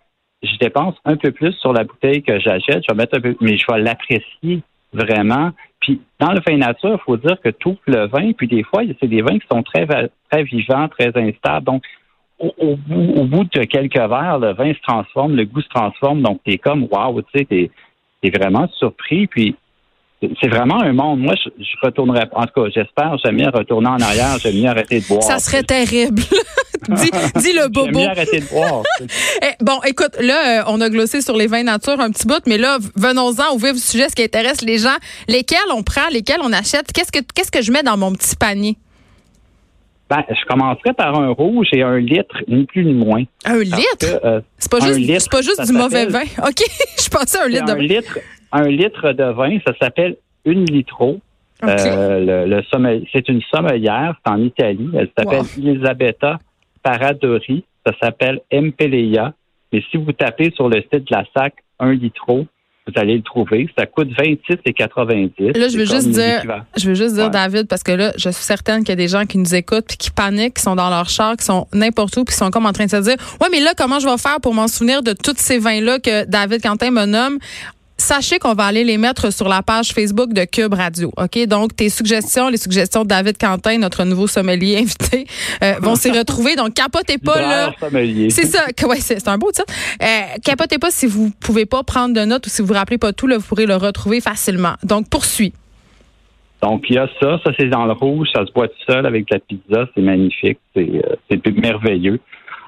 je 0.41 0.55
dépense 0.57 0.95
un 1.03 1.17
peu 1.17 1.31
plus 1.31 1.53
sur 1.53 1.73
la 1.73 1.83
bouteille 1.83 2.23
que 2.23 2.39
j'achète, 2.39 2.83
je 2.87 2.93
vais 2.93 2.97
mettre 2.97 3.17
un 3.17 3.21
peu, 3.21 3.35
mais 3.41 3.57
je 3.57 3.65
vais 3.69 3.79
l'apprécier 3.79 4.61
vraiment. 4.93 5.51
Puis 5.81 6.01
dans 6.19 6.31
le 6.31 6.39
vin 6.47 6.57
nature, 6.57 6.97
il 6.99 7.03
faut 7.03 7.17
dire 7.17 7.37
que 7.43 7.49
tout 7.49 7.77
le 7.87 8.07
vin, 8.07 8.31
puis 8.33 8.47
des 8.47 8.63
fois, 8.63 8.83
c'est 9.01 9.07
des 9.07 9.21
vins 9.21 9.37
qui 9.37 9.47
sont 9.51 9.63
très 9.63 9.85
très 10.29 10.43
vivants, 10.43 10.87
très 10.87 11.11
instables. 11.15 11.65
Donc 11.65 11.83
au, 12.39 12.53
au 12.57 12.75
bout, 12.75 13.13
au 13.19 13.23
bout 13.25 13.43
de 13.43 13.63
quelques 13.65 13.97
verres, 13.97 14.39
le 14.39 14.53
vin 14.53 14.73
se 14.73 14.81
transforme, 14.87 15.35
le 15.35 15.45
goût 15.45 15.61
se 15.61 15.69
transforme. 15.69 16.21
Donc, 16.21 16.39
t'es 16.45 16.57
comme, 16.57 16.87
waouh, 16.89 17.21
tu 17.21 17.39
sais, 17.39 17.45
t'es, 17.45 17.69
vraiment 18.29 18.67
surpris. 18.77 19.27
Puis, 19.27 19.55
c'est 20.41 20.47
vraiment 20.49 20.81
un 20.81 20.93
monde. 20.93 21.19
Moi, 21.19 21.35
je, 21.35 21.49
je 21.63 21.75
retournerais, 21.81 22.27
en 22.33 22.45
tout 22.45 22.61
cas, 22.61 22.69
j'espère 22.73 23.17
jamais 23.23 23.47
retourner 23.47 23.87
en 23.87 23.99
arrière. 23.99 24.37
J'aime 24.39 24.55
mieux 24.55 24.67
arrêter 24.67 24.99
de 24.99 25.07
boire. 25.07 25.23
Ça 25.23 25.39
serait 25.39 25.63
terrible. 25.63 26.21
dis, 26.89 27.11
dis 27.35 27.53
le 27.53 27.61
J'aime 27.61 27.71
bobo. 27.71 27.99
mieux 27.99 28.07
arrêter 28.07 28.39
de 28.39 28.45
boire. 28.45 28.83
Eh, 29.41 29.63
bon, 29.63 29.79
écoute, 29.85 30.17
là, 30.19 30.59
euh, 30.59 30.63
on 30.67 30.81
a 30.81 30.89
glossé 30.89 31.21
sur 31.21 31.35
les 31.37 31.47
vins 31.47 31.63
nature 31.63 31.99
un 31.99 32.11
petit 32.11 32.27
bout, 32.27 32.41
mais 32.45 32.57
là, 32.57 32.77
venons-en 32.95 33.53
au 33.53 33.57
vif 33.57 33.73
du 33.73 33.79
sujet, 33.79 34.09
ce 34.09 34.15
qui 34.15 34.23
intéresse 34.23 34.61
les 34.61 34.77
gens. 34.77 34.95
Lesquels 35.27 35.59
on 35.73 35.83
prend, 35.83 36.07
lesquels 36.11 36.41
on 36.43 36.51
achète? 36.51 36.91
Qu'est-ce 36.93 37.11
que, 37.11 37.19
qu'est-ce 37.33 37.51
que 37.51 37.61
je 37.61 37.71
mets 37.71 37.83
dans 37.83 37.97
mon 37.97 38.11
petit 38.13 38.35
panier? 38.35 38.77
Ben, 40.09 40.23
je 40.29 40.43
commencerai 40.47 40.93
par 40.93 41.19
un 41.19 41.29
rouge 41.29 41.67
et 41.71 41.83
un 41.83 41.99
litre, 41.99 42.35
ni 42.47 42.65
plus 42.65 42.83
ni 42.83 42.93
moins. 42.93 43.21
Un 43.45 43.57
Parce 43.57 43.63
litre? 43.63 44.19
euh, 44.25 44.41
C'est 44.57 44.71
pas 44.71 44.79
juste, 44.79 45.29
pas 45.31 45.41
juste 45.41 45.65
du 45.67 45.73
mauvais 45.73 46.07
vin. 46.07 46.21
OK, 46.47 46.63
je 46.99 47.09
pensais 47.09 47.37
à 47.37 47.43
un 47.43 47.47
litre 47.47 47.65
de 47.65 47.71
un 47.71 47.75
vin. 47.75 47.81
litre, 47.81 48.19
un 48.51 48.67
litre 48.69 49.11
de 49.13 49.23
vin, 49.25 49.59
ça 49.67 49.73
s'appelle 49.79 50.17
une 50.45 50.65
litro. 50.65 51.19
Euh, 51.63 52.45
le, 52.47 52.61
c'est 53.11 53.27
une 53.29 53.41
sommelière, 53.53 54.15
c'est 54.25 54.31
en 54.31 54.41
Italie. 54.41 54.89
Elle 54.97 55.09
s'appelle 55.17 55.39
Wow. 55.41 55.45
Elisabetta 55.57 56.39
Paradori. 56.81 57.63
Ça 57.85 57.93
s'appelle 58.01 58.41
Empeleia. 58.53 59.33
Mais 59.71 59.83
si 59.91 59.97
vous 59.97 60.11
tapez 60.13 60.51
sur 60.55 60.69
le 60.69 60.81
site 60.81 61.07
de 61.09 61.11
la 61.15 61.23
SAC 61.35 61.53
un 61.79 61.93
litro, 61.93 62.45
vous 62.93 62.99
allez 62.99 63.15
le 63.17 63.21
trouver. 63.23 63.67
Ça 63.77 63.85
coûte 63.85 64.09
26,90. 64.17 65.57
Là, 65.57 65.67
je 65.67 65.77
veux 65.77 65.85
juste 65.85 66.09
dire, 66.09 66.35
l'équivalent. 66.35 66.63
je 66.77 66.87
veux 66.89 66.95
juste 66.95 67.15
dire, 67.15 67.25
Ouais. 67.25 67.29
David, 67.29 67.67
parce 67.67 67.83
que 67.83 67.91
là, 67.91 68.11
je 68.17 68.29
suis 68.29 68.43
certaine 68.43 68.79
qu'il 68.79 68.89
y 68.89 68.93
a 68.93 68.95
des 68.95 69.07
gens 69.07 69.25
qui 69.25 69.37
nous 69.37 69.55
écoutent 69.55 69.85
puis 69.87 69.97
qui 69.97 70.11
paniquent, 70.11 70.55
qui 70.55 70.63
sont 70.63 70.75
dans 70.75 70.89
leur 70.89 71.09
char, 71.09 71.35
qui 71.37 71.45
sont 71.45 71.67
n'importe 71.73 72.15
où, 72.17 72.23
puis 72.23 72.33
qui 72.33 72.39
sont 72.39 72.49
comme 72.49 72.65
en 72.65 72.71
train 72.73 72.85
de 72.85 72.89
se 72.91 72.97
dire, 72.97 73.15
ouais, 73.41 73.47
mais 73.51 73.59
là, 73.59 73.71
comment 73.77 73.99
je 73.99 74.07
vais 74.07 74.17
faire 74.17 74.39
pour 74.41 74.53
m'en 74.53 74.67
souvenir 74.67 75.03
de 75.03 75.13
tous 75.13 75.35
ces 75.37 75.57
vins-là 75.59 75.99
que 75.99 76.25
David 76.25 76.61
Quentin 76.61 76.91
me 76.91 77.05
nomme? 77.05 77.37
Sachez 77.99 78.39
qu'on 78.39 78.53
va 78.53 78.63
aller 78.63 78.85
les 78.85 78.97
mettre 78.97 79.31
sur 79.31 79.49
la 79.49 79.61
page 79.61 79.89
Facebook 79.91 80.31
de 80.31 80.45
Cube 80.45 80.73
Radio. 80.73 81.11
OK? 81.17 81.45
Donc, 81.47 81.75
tes 81.75 81.89
suggestions, 81.89 82.47
les 82.47 82.57
suggestions 82.57 83.03
de 83.03 83.09
David 83.09 83.37
Quentin, 83.37 83.77
notre 83.77 84.05
nouveau 84.05 84.25
sommelier 84.25 84.77
invité, 84.81 85.25
euh, 85.61 85.73
vont 85.81 85.95
s'y 85.95 86.09
retrouver. 86.09 86.55
Donc, 86.55 86.73
capotez 86.73 87.17
pas, 87.17 87.41
là. 87.41 87.71
C'est 88.29 88.45
ça, 88.45 88.63
ouais, 88.87 89.01
c'est 89.01 89.27
un 89.27 89.37
beau 89.37 89.51
titre. 89.51 89.71
Euh, 90.01 90.37
capotez 90.45 90.79
pas 90.79 90.91
si 90.91 91.07
vous 91.07 91.29
pouvez 91.41 91.65
pas 91.65 91.83
prendre 91.83 92.15
de 92.15 92.23
notes 92.23 92.47
ou 92.47 92.49
si 92.49 92.61
vous 92.61 92.69
vous 92.69 92.73
rappelez 92.73 92.97
pas 92.97 93.11
tout, 93.11 93.27
là, 93.27 93.37
vous 93.37 93.45
pourrez 93.45 93.65
le 93.65 93.75
retrouver 93.75 94.21
facilement. 94.21 94.75
Donc, 94.83 95.09
poursuis. 95.09 95.53
Donc, 96.63 96.85
il 96.89 96.95
y 96.95 96.99
a 96.99 97.09
ça. 97.21 97.37
Ça, 97.43 97.51
c'est 97.59 97.67
dans 97.67 97.85
le 97.85 97.93
rouge. 97.93 98.29
Ça 98.33 98.45
se 98.45 98.51
boit 98.53 98.69
tout 98.69 98.83
seul 98.89 99.05
avec 99.05 99.29
la 99.29 99.39
pizza. 99.39 99.87
C'est 99.93 100.01
magnifique. 100.01 100.59
C'est 100.73 100.89
euh, 100.89 101.15
c'est 101.29 101.45
merveilleux. 101.51 102.21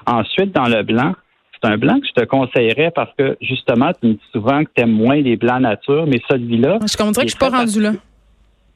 Ensuite, 0.06 0.52
dans 0.52 0.68
le 0.68 0.82
blanc, 0.82 1.14
c'est 1.62 1.70
un 1.70 1.76
blanc 1.78 2.00
que 2.00 2.06
je 2.06 2.12
te 2.12 2.24
conseillerais 2.26 2.90
parce 2.90 3.10
que, 3.16 3.36
justement, 3.40 3.92
tu 4.00 4.08
me 4.08 4.12
dis 4.14 4.20
souvent 4.32 4.64
que 4.64 4.70
tu 4.74 4.82
aimes 4.82 4.92
moins 4.92 5.16
les 5.16 5.36
blancs 5.36 5.60
nature, 5.60 6.06
mais 6.06 6.20
celui-là, 6.28 6.78
Je 6.82 6.96
dirait 6.96 7.12
que 7.12 7.20
je 7.22 7.28
suis 7.28 7.38
pas 7.38 7.50
rendu 7.50 7.80
là. 7.80 7.92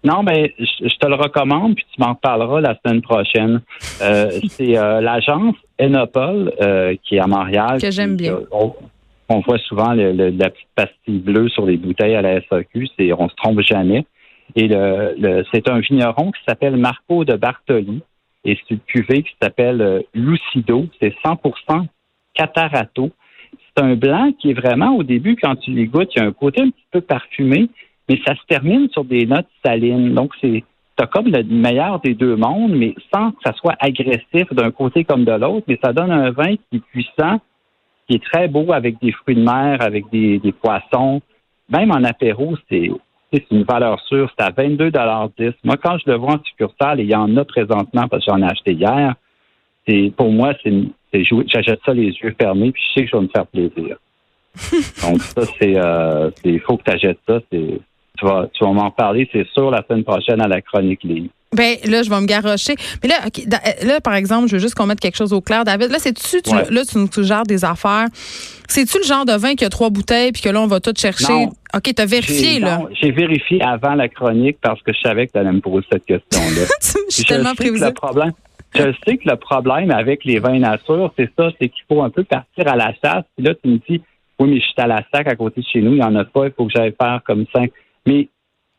Non, 0.04 0.22
mais 0.22 0.54
je, 0.58 0.88
je 0.88 0.96
te 0.98 1.06
le 1.08 1.14
recommande, 1.16 1.74
puis 1.74 1.84
tu 1.92 2.00
m'en 2.00 2.14
parleras 2.14 2.60
la 2.60 2.76
semaine 2.84 3.02
prochaine. 3.02 3.60
Euh, 4.02 4.30
c'est 4.48 4.76
euh, 4.78 5.00
l'agence 5.00 5.56
Enopol 5.80 6.52
euh, 6.60 6.94
qui 7.02 7.16
est 7.16 7.20
à 7.20 7.26
Montréal. 7.26 7.80
Que 7.80 7.90
j'aime 7.90 8.16
bien. 8.16 8.38
On, 8.52 8.72
on 9.28 9.40
voit 9.40 9.58
souvent 9.58 9.92
le- 9.94 10.12
le- 10.12 10.30
la 10.30 10.50
petite 10.50 10.68
pastille 10.76 11.18
bleue 11.18 11.48
sur 11.48 11.66
les 11.66 11.76
bouteilles 11.76 12.14
à 12.14 12.22
la 12.22 12.40
SAQ. 12.42 12.86
C'est, 12.96 13.12
on 13.12 13.28
se 13.28 13.34
trompe 13.34 13.60
jamais. 13.62 14.06
Et 14.54 14.68
le, 14.68 15.14
le- 15.18 15.44
c'est 15.52 15.68
un 15.68 15.80
vigneron 15.80 16.30
qui 16.30 16.40
s'appelle 16.46 16.76
Marco 16.76 17.24
de 17.24 17.34
Bartoli. 17.34 18.00
Et 18.44 18.56
c'est 18.56 18.74
une 18.74 18.80
cuvée 18.80 19.24
qui 19.24 19.32
s'appelle 19.42 20.04
Lucido. 20.14 20.86
C'est 21.02 21.12
100% 21.24 21.86
Catarato. 22.36 23.10
C'est 23.52 23.82
un 23.82 23.94
blanc 23.94 24.32
qui 24.38 24.50
est 24.50 24.54
vraiment, 24.54 24.96
au 24.96 25.02
début, 25.02 25.36
quand 25.36 25.56
tu 25.56 25.72
les 25.72 25.86
goûtes, 25.86 26.10
il 26.14 26.22
y 26.22 26.24
a 26.24 26.26
un 26.26 26.32
côté 26.32 26.62
un 26.62 26.70
petit 26.70 26.86
peu 26.90 27.00
parfumé, 27.00 27.68
mais 28.08 28.20
ça 28.26 28.34
se 28.34 28.40
termine 28.48 28.88
sur 28.90 29.04
des 29.04 29.26
notes 29.26 29.48
salines. 29.64 30.14
Donc, 30.14 30.32
c'est 30.40 30.64
t'as 30.96 31.06
comme 31.06 31.26
le 31.26 31.42
meilleur 31.42 32.00
des 32.00 32.14
deux 32.14 32.36
mondes, 32.36 32.72
mais 32.72 32.94
sans 33.14 33.32
que 33.32 33.38
ça 33.44 33.52
soit 33.52 33.76
agressif 33.78 34.52
d'un 34.52 34.70
côté 34.70 35.04
comme 35.04 35.24
de 35.24 35.32
l'autre, 35.32 35.66
mais 35.68 35.78
ça 35.82 35.92
donne 35.92 36.10
un 36.10 36.30
vin 36.30 36.56
qui 36.56 36.76
est 36.76 36.84
puissant, 36.90 37.38
qui 38.08 38.16
est 38.16 38.24
très 38.24 38.48
beau 38.48 38.72
avec 38.72 38.98
des 39.00 39.12
fruits 39.12 39.36
de 39.36 39.42
mer, 39.42 39.82
avec 39.82 40.06
des, 40.10 40.40
poissons. 40.60 41.20
Même 41.68 41.90
en 41.90 42.02
apéro, 42.04 42.56
c'est 42.70 42.90
une 43.50 43.64
valeur 43.64 44.00
sûre, 44.06 44.30
c'est 44.38 44.44
à 44.44 44.50
22,10 44.50 45.52
Moi, 45.64 45.76
quand 45.76 45.98
je 45.98 46.10
le 46.10 46.16
vois 46.16 46.34
en 46.34 46.42
succursale, 46.44 47.00
et 47.00 47.02
il 47.02 47.10
y 47.10 47.14
en 47.14 47.36
a 47.36 47.44
présentement 47.44 48.08
parce 48.08 48.24
que 48.24 48.30
j'en 48.30 48.40
ai 48.40 48.46
acheté 48.46 48.72
hier, 48.72 49.14
pour 50.16 50.32
moi, 50.32 50.54
c'est 50.62 50.70
jouer- 50.70 50.88
j'achète 51.24 51.80
ça 51.84 51.92
les 51.92 52.08
yeux 52.22 52.34
fermés, 52.40 52.72
puis 52.72 52.82
je 52.88 53.00
sais 53.00 53.04
que 53.06 53.10
je 53.12 53.16
vais 53.16 53.22
me 53.22 53.28
faire 53.28 53.46
plaisir. 53.46 53.96
Donc 55.02 55.22
ça, 55.22 55.42
c'est 55.60 55.74
euh, 55.76 56.30
il 56.44 56.60
faut 56.60 56.76
que 56.76 56.84
tu 56.84 56.90
achètes 56.90 57.18
ça. 57.28 57.38
c'est- 57.52 57.80
Tu 58.18 58.24
vas, 58.24 58.48
tu 58.54 58.64
vas 58.64 58.72
m'en 58.72 58.90
parler, 58.90 59.28
c'est 59.30 59.46
sûr, 59.52 59.70
la 59.70 59.84
semaine 59.86 60.02
prochaine 60.04 60.40
à 60.40 60.48
la 60.48 60.62
chronique 60.62 61.02
livre. 61.04 61.28
Ben 61.54 61.76
là, 61.84 62.02
je 62.02 62.08
vais 62.10 62.20
me 62.20 62.26
garrocher. 62.26 62.74
Mais 63.02 63.10
là, 63.10 63.16
euh, 63.26 63.86
là, 63.86 64.00
par 64.00 64.14
exemple, 64.14 64.48
je 64.48 64.54
veux 64.56 64.58
juste 64.58 64.74
qu'on 64.74 64.86
mette 64.86 65.00
quelque 65.00 65.16
chose 65.16 65.32
au 65.34 65.40
clair, 65.42 65.64
David. 65.64 65.90
Là, 65.90 65.98
c'est-tu, 65.98 66.40
tu, 66.42 66.50
Ouais. 66.50 66.64
là, 66.70 66.82
tu 66.84 66.96
nous 66.98 67.08
suggères 67.12 67.42
des 67.44 67.64
affaires. 67.64 68.06
C'est-tu 68.68 68.98
le 68.98 69.04
genre 69.04 69.24
de 69.26 69.32
vin 69.34 69.54
qui 69.54 69.64
a 69.64 69.68
trois 69.68 69.90
bouteilles 69.90 70.32
puis 70.32 70.40
que 70.42 70.48
là, 70.48 70.60
on 70.62 70.66
va 70.66 70.80
tout 70.80 70.92
chercher? 70.96 71.30
Non. 71.32 71.52
OK, 71.74 71.92
t'as 71.94 72.06
vérifié, 72.06 72.58
là. 72.58 72.80
J'ai 73.00 73.10
vérifié 73.12 73.62
avant 73.62 73.94
la 73.94 74.08
chronique 74.08 74.56
parce 74.62 74.80
que 74.82 74.92
je 74.94 75.00
savais 75.00 75.26
que 75.26 75.32
tu 75.32 75.38
allais 75.38 75.52
me 75.52 75.60
poser 75.60 75.86
cette 75.92 76.04
question-là. 76.06 76.64
je 76.82 76.86
suis 76.86 76.98
Puis 77.08 77.22
je 77.22 77.28
tellement 77.28 77.50
sais 77.50 77.54
que 77.56 77.62
prévisible. 77.62 77.86
le 77.88 77.92
problème, 77.94 78.32
je 78.76 78.92
sais 79.06 79.16
que 79.16 79.28
le 79.28 79.36
problème 79.36 79.90
avec 79.90 80.24
les 80.24 80.38
vins 80.38 80.58
nature, 80.58 81.12
c'est 81.18 81.30
ça, 81.36 81.50
c'est 81.60 81.68
qu'il 81.68 81.84
faut 81.88 82.02
un 82.02 82.10
peu 82.10 82.24
partir 82.24 82.68
à 82.68 82.76
la 82.76 82.92
chasse. 82.94 83.24
Puis 83.36 83.44
là, 83.46 83.54
tu 83.54 83.68
me 83.68 83.78
dis, 83.88 84.02
oui, 84.38 84.50
mais 84.50 84.60
je 84.60 84.64
suis 84.64 84.74
à 84.76 84.86
la 84.86 85.02
sac 85.12 85.26
à 85.26 85.36
côté 85.36 85.60
de 85.60 85.66
chez 85.66 85.80
nous, 85.80 85.92
il 85.92 85.98
n'y 85.98 86.02
en 86.02 86.14
a 86.14 86.24
pas, 86.24 86.46
il 86.46 86.52
faut 86.52 86.66
que 86.66 86.72
j'aille 86.74 86.94
faire 87.00 87.20
comme 87.26 87.46
ça. 87.54 87.62
Mais 88.06 88.28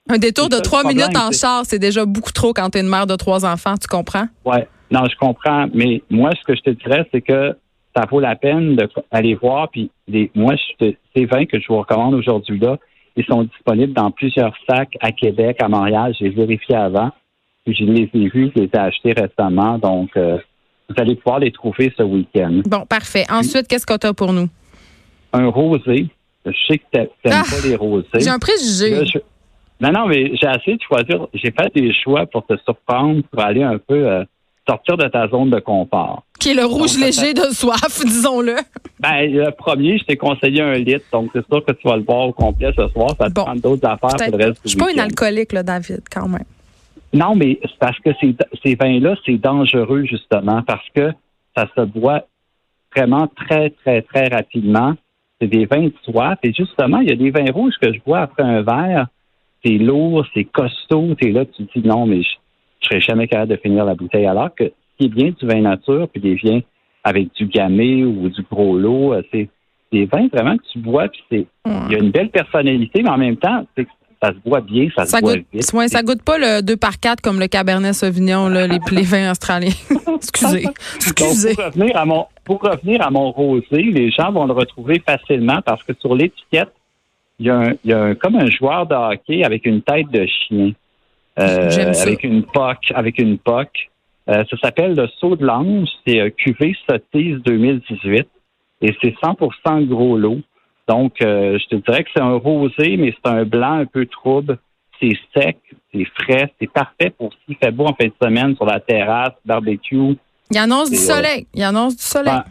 Un 0.10 0.18
détour 0.18 0.50
de 0.50 0.58
trois 0.58 0.84
minutes 0.84 1.18
en 1.18 1.32
char, 1.32 1.66
c'est 1.66 1.80
déjà 1.80 2.06
beaucoup 2.06 2.32
trop 2.32 2.54
quand 2.54 2.70
t'es 2.70 2.82
une 2.82 2.90
mère 2.90 3.08
de 3.08 3.16
trois 3.16 3.46
enfants, 3.46 3.76
tu 3.78 3.88
comprends? 3.88 4.28
ouais, 4.46 4.68
non, 4.92 5.04
je 5.10 5.18
comprends. 5.18 5.68
Mais 5.74 6.02
moi, 6.10 6.32
ce 6.40 6.44
que 6.46 6.56
je 6.56 6.62
te 6.62 6.70
dirais, 6.70 7.06
c'est 7.12 7.22
que 7.22 7.58
ça 7.96 8.06
vaut 8.10 8.20
la 8.20 8.36
peine 8.36 8.78
d'aller 9.12 9.36
voir. 9.36 9.70
Puis 9.70 9.92
les, 10.08 10.32
moi, 10.36 10.56
je 10.56 10.94
ces 11.16 11.26
vins 11.26 11.46
que 11.46 11.60
je 11.60 11.68
vous 11.68 11.78
recommande 11.80 12.14
aujourd'hui 12.14 12.60
là, 12.60 12.78
ils 13.16 13.26
sont 13.26 13.44
disponibles 13.44 13.94
dans 13.94 14.12
plusieurs 14.12 14.54
sacs 14.70 14.96
à 15.02 15.12
Québec, 15.12 15.58
à 15.60 15.68
Montréal. 15.68 16.16
J'ai 16.20 16.30
vérifié 16.30 16.76
avant. 16.76 17.10
Je 17.68 17.84
les 17.84 18.10
ai 18.14 18.28
vus, 18.30 18.52
je 18.56 18.62
les 18.62 18.70
ai 18.74 18.78
achetés 18.78 19.14
récemment. 19.14 19.78
Donc, 19.78 20.10
euh, 20.16 20.38
vous 20.90 20.96
allez 20.98 21.16
pouvoir 21.16 21.40
les 21.40 21.52
trouver 21.52 21.94
ce 21.98 22.04
week-end. 22.04 22.62
Bon, 22.66 22.86
parfait. 22.86 23.26
Ensuite, 23.30 23.68
qu'est-ce 23.68 23.86
que 23.86 23.98
t'as 23.98 24.14
pour 24.14 24.32
nous? 24.34 24.48
Un 25.34 25.48
rosé. 25.48 26.08
Je 26.46 26.52
sais 26.68 26.78
que 26.78 26.84
t'a- 26.92 27.06
t'aimes 27.24 27.34
Ah! 27.34 27.44
pas 27.44 27.68
les 27.68 27.76
rosés. 27.76 28.08
J'ai 28.20 28.30
un 28.30 28.40
préjugé. 28.40 28.90
Là, 28.92 29.04
je- 29.04 29.20
Non, 29.82 29.92
non, 29.92 30.08
mais 30.08 30.32
j'ai 30.38 30.48
essayé 30.48 30.78
de 30.78 30.82
choisir. 30.82 31.28
J'ai 31.34 31.52
fait 31.52 31.72
des 31.76 31.94
choix 31.94 32.26
pour 32.26 32.46
te 32.48 32.54
surprendre, 32.64 33.22
pour 33.30 33.44
aller 33.44 33.62
un 33.64 33.78
peu 33.78 34.08
euh, 34.10 34.24
sortir 34.68 34.98
de 34.98 35.08
ta 35.08 35.28
zone 35.28 35.50
de 35.50 35.60
confort. 35.60 36.24
Qui 36.40 36.52
est 36.52 36.54
le 36.56 36.66
rouge 36.66 36.94
Donc, 36.94 37.02
léger 37.06 37.34
de 37.34 37.54
soif, 37.54 38.00
disons-le. 38.06 38.56
Ben, 39.00 39.30
le 39.32 39.52
premier, 39.52 39.98
je 40.00 40.06
t'ai 40.06 40.16
conseillé 40.16 40.62
un 40.62 40.74
litre, 40.76 41.06
donc 41.12 41.30
c'est 41.34 41.46
sûr 41.46 41.64
que 41.66 41.74
tu 41.74 41.88
vas 41.88 41.98
le 41.98 42.04
boire 42.04 42.30
au 42.30 42.32
complet 42.34 42.72
ce 42.76 42.88
soir. 42.88 43.10
Ça 43.20 43.28
te 43.30 43.34
Bon. 43.34 43.44
prend 43.44 43.56
d'autres 43.56 43.86
affaires 43.88 44.16
pour 44.30 44.38
le 44.38 44.46
reste 44.46 44.60
Je 44.60 44.64
du 44.64 44.70
suis 44.70 44.78
pas 44.80 44.92
une 44.92 45.00
alcoolique, 45.00 45.52
là, 45.54 45.62
David, 45.64 46.02
quand 46.12 46.28
même. 46.30 46.44
Non, 47.14 47.36
mais 47.36 47.60
c'est 47.62 47.80
parce 47.80 48.00
que 48.00 48.10
ces, 48.20 48.36
ces 48.64 48.76
vins-là, 48.76 49.16
c'est 49.26 49.38
dangereux, 49.38 50.04
justement, 50.06 50.62
parce 50.64 50.88
que 50.94 51.12
ça 51.56 51.68
se 51.76 51.82
boit 51.82 52.26
vraiment 52.96 53.28
très, 53.28 53.70
très, 53.70 54.02
très 54.02 54.28
rapidement. 54.28 54.94
C'est 55.40 55.48
des 55.48 55.66
vins 55.66 55.88
de 55.88 55.94
soif. 56.04 56.38
Et 56.44 56.54
justement, 56.54 57.00
il 57.00 57.10
y 57.10 57.14
a 57.14 57.16
des 57.16 57.32
vins 57.32 57.52
rouges 57.52 57.76
que 57.82 57.94
je 57.94 58.00
bois 58.06 58.20
après 58.20 58.44
un 58.44 58.62
verre. 58.62 59.08
C'est 59.64 59.78
lourd, 59.78 60.26
c'est 60.34 60.46
costaud. 60.46 61.16
T'es 61.16 61.32
là, 61.32 61.46
tu 61.46 61.66
te 61.66 61.80
dis 61.80 61.88
non, 61.88 62.06
mais 62.06 62.24
je, 62.24 62.30
je 62.82 62.88
serais 62.88 63.02
jamais 63.02 63.28
capable 63.28 63.52
de 63.52 63.58
finir 63.58 63.86
la 63.86 63.96
bouteille. 63.96 64.26
Alors 64.26 64.54
que 64.54 64.66
ce 64.66 64.98
qui 64.98 65.06
est 65.06 65.10
bien 65.10 65.32
du 65.32 65.46
vin 65.46 65.62
nature, 65.62 66.08
puis 66.10 66.22
des 66.22 66.36
vins 66.36 66.62
avec 67.04 67.34
du 67.36 67.46
gamay 67.46 68.04
ou 68.04 68.30
du 68.30 68.42
gros 68.50 68.78
lot, 68.78 69.14
euh, 69.14 69.22
c'est 69.32 69.50
des 69.92 70.06
vins 70.06 70.28
vraiment 70.28 70.58
que 70.58 70.64
tu 70.72 70.80
bois, 70.80 71.08
puis 71.08 71.24
c'est 71.32 71.46
il 71.66 71.92
y 71.92 71.96
a 71.96 72.00
une 72.00 72.12
belle 72.12 72.30
personnalité, 72.30 73.02
mais 73.04 73.10
en 73.10 73.18
même 73.18 73.38
temps, 73.38 73.66
c'est 73.76 73.86
que 73.86 73.90
ça 74.22 74.30
se 74.32 74.38
boit 74.50 74.62
bien, 74.62 74.88
ça, 74.96 75.06
Ça 75.06 75.18
se 75.18 75.22
boit 75.22 75.36
goûte, 75.38 75.46
vite. 75.54 75.74
ouais, 75.74 75.88
ça 75.88 76.02
goûte 76.04 76.24
pas 76.24 76.38
le 76.38 76.62
2 76.62 76.76
par 76.78 77.00
4 77.00 77.22
comme 77.22 77.40
le 77.40 77.48
Cabernet 77.48 77.94
Sauvignon, 77.94 78.48
là, 78.50 78.66
les, 78.68 78.80
les 78.92 79.02
vins 79.04 79.32
australiens. 79.32 79.70
Excusez. 80.16 80.64
Donc, 80.64 80.76
Excusez. 80.96 81.56
pour 81.56 81.66
revenir 81.66 81.98
à 81.98 82.06
mon 82.06 82.26
pour 82.44 82.62
revenir 82.62 83.02
à 83.06 83.10
mon 83.12 83.32
rosé, 83.32 83.66
les 83.72 84.10
gens 84.12 84.32
vont 84.32 84.46
le 84.46 84.54
retrouver 84.54 85.02
facilement 85.06 85.62
parce 85.66 85.84
que 85.84 85.94
sur 86.00 86.16
l'étiquette, 86.16 86.72
il 87.40 87.46
y 87.48 87.50
a, 87.50 87.56
un, 87.58 87.72
il 87.84 87.92
y 87.92 87.94
a 87.94 88.02
un- 88.02 88.16
comme 88.16 88.36
un 88.36 88.50
joueur 88.50 88.88
de 88.88 88.96
hockey 88.96 89.44
avec 89.44 89.66
une 89.66 89.82
tête 89.84 90.10
de 90.12 90.26
chien, 90.26 90.72
euh, 91.40 91.70
ça. 91.94 92.02
avec 92.04 92.24
une 92.24 92.44
poque, 92.44 92.92
avec 92.96 93.20
une 93.20 93.38
poque. 93.38 93.90
Euh, 94.30 94.44
ça 94.50 94.58
s'appelle 94.62 94.96
le 94.96 95.08
saut 95.20 95.36
de 95.36 95.46
l'ange. 95.46 95.88
C'est 96.06 96.20
euh, 96.20 96.30
QV 96.32 96.74
Sottise 96.90 97.38
2018 97.46 98.28
et 98.82 98.96
c'est 99.02 99.14
100% 99.22 99.86
gros 99.86 100.18
lot. 100.18 100.40
Donc, 100.88 101.22
euh, 101.22 101.58
je 101.60 101.68
te 101.68 101.76
dirais 101.76 102.04
que 102.04 102.10
c'est 102.16 102.22
un 102.22 102.36
rosé, 102.36 102.98
mais 102.98 103.14
c'est 103.14 103.30
un 103.30 103.44
blanc 103.44 103.74
un 103.74 103.86
peu 103.86 104.06
trouble. 104.06 104.58
C'est 105.00 105.18
sec, 105.36 105.58
c'est 105.94 106.06
frais, 106.20 106.52
c'est 106.60 106.72
parfait 106.72 107.12
pour 107.16 107.32
s'il 107.46 107.56
fait 107.58 107.72
beau 107.72 107.86
en 107.86 107.94
fin 107.94 108.08
de 108.08 108.14
semaine 108.22 108.56
sur 108.56 108.66
la 108.66 108.80
terrasse, 108.80 109.34
barbecue. 109.46 110.16
Il 110.50 110.58
annonce 110.58 110.90
du 110.90 110.96
euh, 110.96 111.00
soleil. 111.00 111.46
Il 111.54 111.64
annonce 111.64 111.98
du 111.98 112.04
soleil. 112.04 112.34
Ben, 112.34 112.44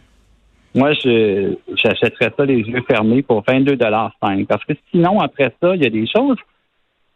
moi, 0.75 0.93
je 0.93 1.55
j'achèterais 1.75 2.31
ça 2.37 2.45
les 2.45 2.59
yeux 2.59 2.83
fermés 2.87 3.23
pour 3.23 3.41
22,5 3.43 4.45
Parce 4.45 4.63
que 4.65 4.73
sinon, 4.91 5.19
après 5.19 5.53
ça, 5.61 5.75
il 5.75 5.83
y 5.83 5.87
a 5.87 5.89
des 5.89 6.07
choses 6.07 6.37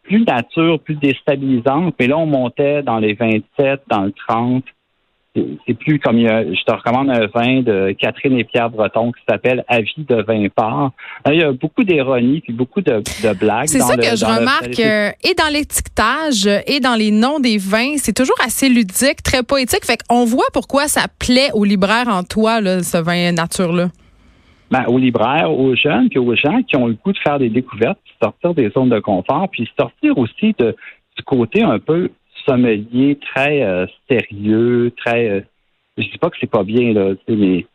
plus 0.04 0.26
nature, 0.26 0.80
plus 0.80 0.96
déstabilisantes. 0.96 1.94
Mais 2.00 2.08
là, 2.08 2.18
on 2.18 2.26
montait 2.26 2.82
dans 2.82 2.98
les 2.98 3.14
27, 3.14 3.84
dans 3.88 4.02
le 4.02 4.12
30. 4.28 4.64
C'est 5.34 5.76
plus 5.76 5.98
comme 5.98 6.18
il 6.18 6.24
y 6.24 6.28
a, 6.28 6.44
je 6.44 6.62
te 6.66 6.72
recommande 6.74 7.10
un 7.10 7.26
vin 7.28 7.62
de 7.62 7.96
Catherine 7.98 8.38
et 8.38 8.44
Pierre 8.44 8.70
Breton 8.70 9.14
qui 9.14 9.22
s'appelle 9.30 9.64
Avis 9.70 9.94
de 10.00 10.22
vin 10.24 10.46
part. 10.54 10.92
Là, 11.26 11.34
il 11.34 11.40
y 11.40 11.44
a 11.44 11.54
beaucoup 11.54 11.86
d'ironie 11.86 12.42
puis 12.42 12.52
beaucoup 12.52 12.82
de, 12.82 12.98
de 13.24 13.34
blagues. 13.40 13.68
C'est 13.68 13.80
ça 13.80 13.96
le- 13.96 14.02
que 14.02 14.14
je 14.18 14.26
le- 14.26 14.40
remarque, 14.40 14.80
euh, 14.82 15.10
et 15.24 15.34
dans 15.34 15.48
l'étiquetage, 15.50 16.48
euh, 16.48 16.60
et 16.68 16.82
dans 16.82 16.96
les 16.96 17.12
noms 17.12 17.40
des 17.40 17.58
vins, 17.58 17.94
c'est 17.96 18.12
toujours 18.16 18.36
assez 18.46 18.68
ludique, 18.68 19.24
très 19.24 19.42
poétique. 19.42 19.86
Fait 19.86 19.98
qu'on 20.06 20.26
voit 20.26 20.48
pourquoi 20.54 20.90
ça 20.90 21.06
plaît 21.18 21.50
aux 21.54 21.64
libraires 21.64 22.10
en 22.10 22.24
toi, 22.24 22.60
là, 22.60 22.84
ce 22.84 22.98
vin 22.98 23.32
nature-là. 23.32 23.88
ben, 24.70 24.84
aux 24.88 24.98
libraires, 24.98 25.50
aux 25.50 25.76
jeunes, 25.78 26.10
puis 26.10 26.20
aux 26.20 26.36
gens 26.36 26.62
qui 26.64 26.76
ont 26.76 26.88
le 26.88 26.98
goût 27.06 27.14
de 27.14 27.18
faire 27.20 27.40
des 27.40 27.50
découvertes, 27.50 28.00
puis 28.04 28.14
sortir 28.22 28.54
des 28.54 28.70
zones 28.72 28.90
de 28.90 29.00
confort, 29.00 29.48
puis 29.50 29.70
sortir 29.80 30.18
aussi 30.18 30.54
de, 30.60 30.76
du 31.18 31.24
côté 31.24 31.62
un 31.64 31.80
peu 31.80 32.10
sommelier, 32.46 33.18
très 33.34 33.64
euh, 33.64 33.86
sérieux, 34.10 34.92
très... 34.98 35.30
euh, 35.30 35.42
je 35.98 36.04
dis 36.04 36.18
pas 36.18 36.30
que 36.30 36.38
c'est 36.40 36.50
pas 36.50 36.64
bien, 36.64 36.94
là, 36.94 37.14
mais 37.28 37.66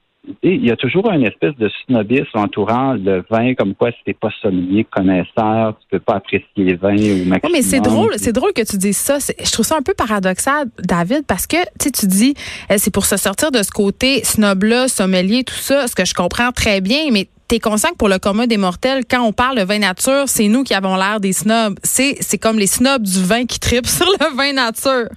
il 0.42 0.64
y 0.64 0.70
a 0.70 0.76
toujours 0.76 1.10
une 1.10 1.24
espèce 1.24 1.54
de 1.56 1.70
snobisme 1.84 2.26
entourant 2.34 2.94
le 2.94 3.24
vin, 3.30 3.54
comme 3.54 3.74
quoi 3.74 3.90
si 3.92 3.98
t'es 4.04 4.14
pas 4.14 4.30
sommelier, 4.42 4.84
connaisseur, 4.84 5.78
tu 5.80 5.86
peux 5.90 6.00
pas 6.00 6.14
apprécier 6.14 6.46
les 6.56 6.74
vins 6.74 6.94
au 6.94 7.24
maximum. 7.24 7.40
Oui, 7.44 7.50
mais 7.52 7.62
c'est 7.62 7.80
drôle, 7.80 8.14
c'est 8.16 8.32
drôle 8.32 8.52
que 8.52 8.68
tu 8.68 8.76
dises 8.76 8.96
ça. 8.96 9.18
Je 9.18 9.52
trouve 9.52 9.64
ça 9.64 9.76
un 9.76 9.82
peu 9.82 9.94
paradoxal, 9.94 10.66
David, 10.82 11.26
parce 11.26 11.46
que 11.46 11.58
tu 11.80 12.06
dis, 12.06 12.34
euh, 12.70 12.74
c'est 12.78 12.92
pour 12.92 13.06
se 13.06 13.16
sortir 13.16 13.50
de 13.50 13.62
ce 13.62 13.70
côté 13.70 14.24
snob-là, 14.24 14.88
sommelier, 14.88 15.44
tout 15.44 15.54
ça, 15.54 15.86
ce 15.86 15.94
que 15.94 16.04
je 16.04 16.14
comprends 16.14 16.50
très 16.50 16.80
bien, 16.80 17.10
mais 17.12 17.28
tu 17.48 17.56
es 17.56 17.60
conscient 17.60 17.90
que 17.90 17.96
pour 17.96 18.08
le 18.08 18.18
commun 18.18 18.46
des 18.46 18.56
mortels, 18.56 19.04
quand 19.08 19.22
on 19.22 19.32
parle 19.32 19.58
de 19.58 19.62
vin 19.64 19.78
nature, 19.78 20.24
c'est 20.26 20.48
nous 20.48 20.62
qui 20.64 20.74
avons 20.74 20.96
l'air 20.96 21.20
des 21.20 21.32
snobs. 21.32 21.78
C'est 21.82 22.16
c'est 22.20 22.38
comme 22.38 22.58
les 22.58 22.66
snobs 22.66 23.02
du 23.02 23.22
vin 23.22 23.44
qui 23.46 23.58
tripent 23.60 23.86
sur 23.98 24.06
le 24.06 24.36
vin 24.36 24.52
nature. 24.52 25.08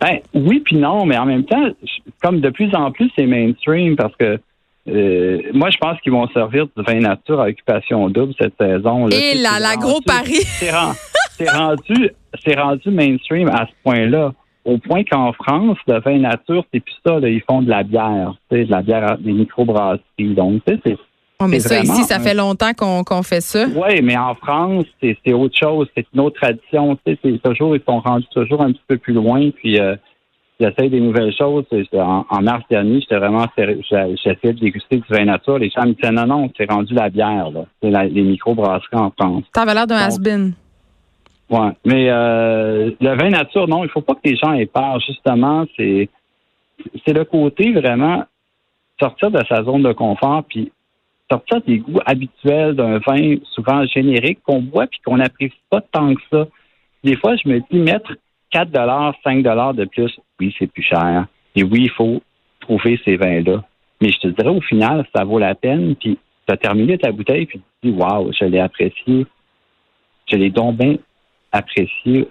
Ben, 0.00 0.18
oui 0.34 0.60
puis 0.60 0.76
non, 0.76 1.04
mais 1.06 1.18
en 1.18 1.26
même 1.26 1.44
temps, 1.44 1.66
comme 2.22 2.40
de 2.40 2.50
plus 2.50 2.72
en 2.74 2.92
plus 2.92 3.10
c'est 3.18 3.26
mainstream 3.26 3.96
parce 3.96 4.14
que 4.16 4.38
euh, 4.88 5.38
moi 5.52 5.70
je 5.70 5.76
pense 5.78 6.00
qu'ils 6.00 6.12
vont 6.12 6.28
servir 6.28 6.66
du 6.76 6.82
vin 6.84 7.00
nature 7.00 7.40
à 7.40 7.48
occupation 7.48 8.08
double 8.08 8.32
cette 8.40 8.54
saison. 8.58 9.06
là. 9.06 9.16
Et 9.16 9.32
sais, 9.32 9.34
là, 9.38 9.50
c'est 9.54 9.60
la 9.60 9.68
rendu- 9.70 9.78
gros 9.80 10.00
pari. 10.00 10.34
C'est 10.58 10.70
ren- 10.70 10.94
c'est 11.36 11.50
rendu, 11.50 12.10
c'est 12.44 12.58
rendu 12.58 12.90
mainstream 12.90 13.48
à 13.48 13.66
ce 13.66 13.72
point-là. 13.84 14.32
Au 14.64 14.76
point 14.78 15.04
qu'en 15.04 15.32
France, 15.32 15.78
le 15.86 16.00
vin 16.00 16.18
nature, 16.18 16.64
c'est 16.74 16.80
plus 16.80 16.94
ça. 17.06 17.20
là, 17.20 17.28
ils 17.28 17.42
font 17.48 17.62
de 17.62 17.70
la 17.70 17.84
bière, 17.84 18.34
de 18.50 18.66
la 18.68 18.82
bière, 18.82 19.16
des 19.18 19.32
microbrasseries. 19.32 20.34
Donc, 20.34 20.62
c'est 20.66 20.96
Oh, 21.40 21.46
mais 21.46 21.60
ça, 21.60 21.76
vraiment 21.76 21.94
ici, 21.94 22.02
ça 22.04 22.16
un- 22.16 22.20
fait 22.20 22.34
longtemps 22.34 22.72
qu'on 22.74 23.22
fait 23.22 23.40
ça. 23.40 23.66
Oui, 23.66 24.02
mais 24.02 24.16
en 24.16 24.34
France, 24.34 24.84
c'est 25.00 25.32
autre 25.32 25.56
chose. 25.56 25.86
C'est 25.96 26.04
une 26.12 26.20
autre 26.20 26.40
tradition. 26.40 26.98
Tu 27.06 27.16
sais, 27.22 27.38
toujours, 27.38 27.76
ils 27.76 27.82
sont 27.88 28.00
rendus 28.00 28.26
toujours 28.34 28.60
un 28.62 28.72
petit 28.72 28.82
peu 28.88 28.98
plus 28.98 29.12
loin. 29.14 29.48
Puis, 29.50 29.78
euh, 29.78 29.94
j'essaie 30.58 30.88
des 30.88 31.00
nouvelles 31.00 31.32
choses. 31.36 31.64
En, 31.94 32.24
en 32.28 32.42
mars 32.42 32.64
dernier, 32.68 33.00
j'étais 33.00 33.18
vraiment 33.18 33.46
J'essayais 33.56 34.52
de 34.52 34.58
déguster 34.58 34.96
du 34.96 35.04
vin 35.08 35.26
nature. 35.26 35.58
Les 35.58 35.70
gens 35.70 35.86
me 35.86 35.92
disaient 35.92 36.10
non, 36.10 36.26
non, 36.26 36.50
c'est 36.56 36.68
rendu 36.68 36.92
la 36.92 37.08
bière. 37.08 37.50
là. 37.52 37.66
C'est 37.80 37.90
les 37.90 38.22
micro-brasseries 38.22 38.96
en 38.96 39.12
France. 39.16 39.44
T'avais 39.52 39.74
l'air 39.74 39.86
d'un 39.86 39.96
has-been. 39.96 40.54
Ouais, 41.50 41.70
mais 41.84 42.08
euh, 42.10 42.90
le 43.00 43.16
vin 43.16 43.30
nature, 43.30 43.68
non, 43.68 43.82
il 43.84 43.90
faut 43.90 44.02
pas 44.02 44.14
que 44.14 44.28
les 44.28 44.36
gens 44.36 44.52
aient 44.54 44.66
peur. 44.66 44.98
Justement, 45.06 45.64
c'est 45.76 46.08
c'est 47.06 47.12
le 47.12 47.24
côté 47.24 47.72
vraiment 47.72 48.24
sortir 49.00 49.30
de 49.30 49.40
sa 49.48 49.62
zone 49.62 49.82
de 49.82 49.92
confort, 49.92 50.42
puis 50.48 50.70
sortir 51.30 51.60
des 51.62 51.78
goûts 51.78 52.00
habituels 52.06 52.74
d'un 52.74 52.98
vin 52.98 53.36
souvent 53.52 53.84
générique 53.86 54.40
qu'on 54.42 54.62
boit 54.62 54.86
puis 54.86 55.00
qu'on 55.04 55.18
n'apprécie 55.18 55.60
pas 55.70 55.80
tant 55.80 56.14
que 56.14 56.22
ça. 56.30 56.46
Des 57.04 57.16
fois, 57.16 57.36
je 57.36 57.48
me 57.48 57.60
dis 57.70 57.78
mettre 57.78 58.16
4 58.50 58.70
dollars, 58.70 59.14
5 59.24 59.42
dollars 59.42 59.74
de 59.74 59.84
plus, 59.84 60.10
oui, 60.40 60.54
c'est 60.58 60.66
plus 60.66 60.82
cher. 60.82 61.26
Et 61.54 61.62
oui, 61.62 61.82
il 61.84 61.90
faut 61.90 62.22
trouver 62.60 63.00
ces 63.04 63.16
vins-là. 63.16 63.64
Mais 64.00 64.10
je 64.10 64.18
te 64.18 64.28
dirais, 64.28 64.50
au 64.50 64.60
final, 64.60 65.06
ça 65.14 65.24
vaut 65.24 65.38
la 65.38 65.54
peine. 65.54 65.94
Puis, 65.96 66.18
tu 66.46 66.52
as 66.52 66.56
terminé 66.56 66.96
ta 66.98 67.12
bouteille, 67.12 67.46
puis 67.46 67.58
tu 67.58 67.88
te 67.88 67.94
dis, 67.94 68.00
waouh, 68.00 68.32
je 68.32 68.44
l'ai 68.44 68.60
apprécié. 68.60 69.26
Je 70.30 70.36
l'ai 70.36 70.50
donc 70.50 70.76
bien 70.76 70.96
apprécié 71.52 72.28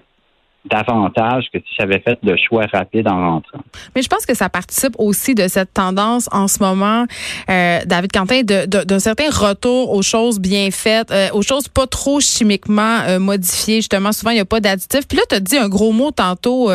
davantage 0.69 1.45
que 1.53 1.59
si 1.59 1.75
j'avais 1.77 2.00
fait 2.00 2.17
le 2.24 2.36
choix 2.38 2.65
rapide 2.71 3.07
en 3.07 3.31
rentrant. 3.33 3.59
Mais 3.95 4.01
je 4.01 4.07
pense 4.09 4.25
que 4.25 4.36
ça 4.36 4.50
participe 4.50 4.93
aussi 4.97 5.36
de 5.36 5.47
cette 5.47 5.74
tendance 5.74 6.27
en 6.31 6.47
ce 6.47 6.62
moment, 6.62 7.05
euh, 7.50 7.79
David 7.86 8.12
Quentin, 8.12 8.41
de- 8.41 8.65
de- 8.65 8.83
d'un 8.83 9.00
certain 9.00 9.29
retour 9.29 9.93
aux 9.93 10.01
choses 10.01 10.39
bien 10.39 10.69
faites, 10.71 11.12
euh, 11.12 11.27
aux 11.33 11.41
choses 11.41 11.67
pas 11.67 11.88
trop 11.88 12.19
chimiquement 12.19 13.00
euh, 13.07 13.19
modifiées. 13.19 13.77
Justement, 13.77 14.12
souvent, 14.12 14.31
il 14.31 14.36
n'y 14.36 14.39
a 14.41 14.45
pas 14.45 14.59
d'additifs. 14.59 15.07
Puis 15.07 15.17
là, 15.17 15.24
tu 15.29 15.36
as 15.36 15.39
dit 15.39 15.57
un 15.57 15.69
gros 15.69 15.91
mot 15.91 16.12
tantôt 16.12 16.69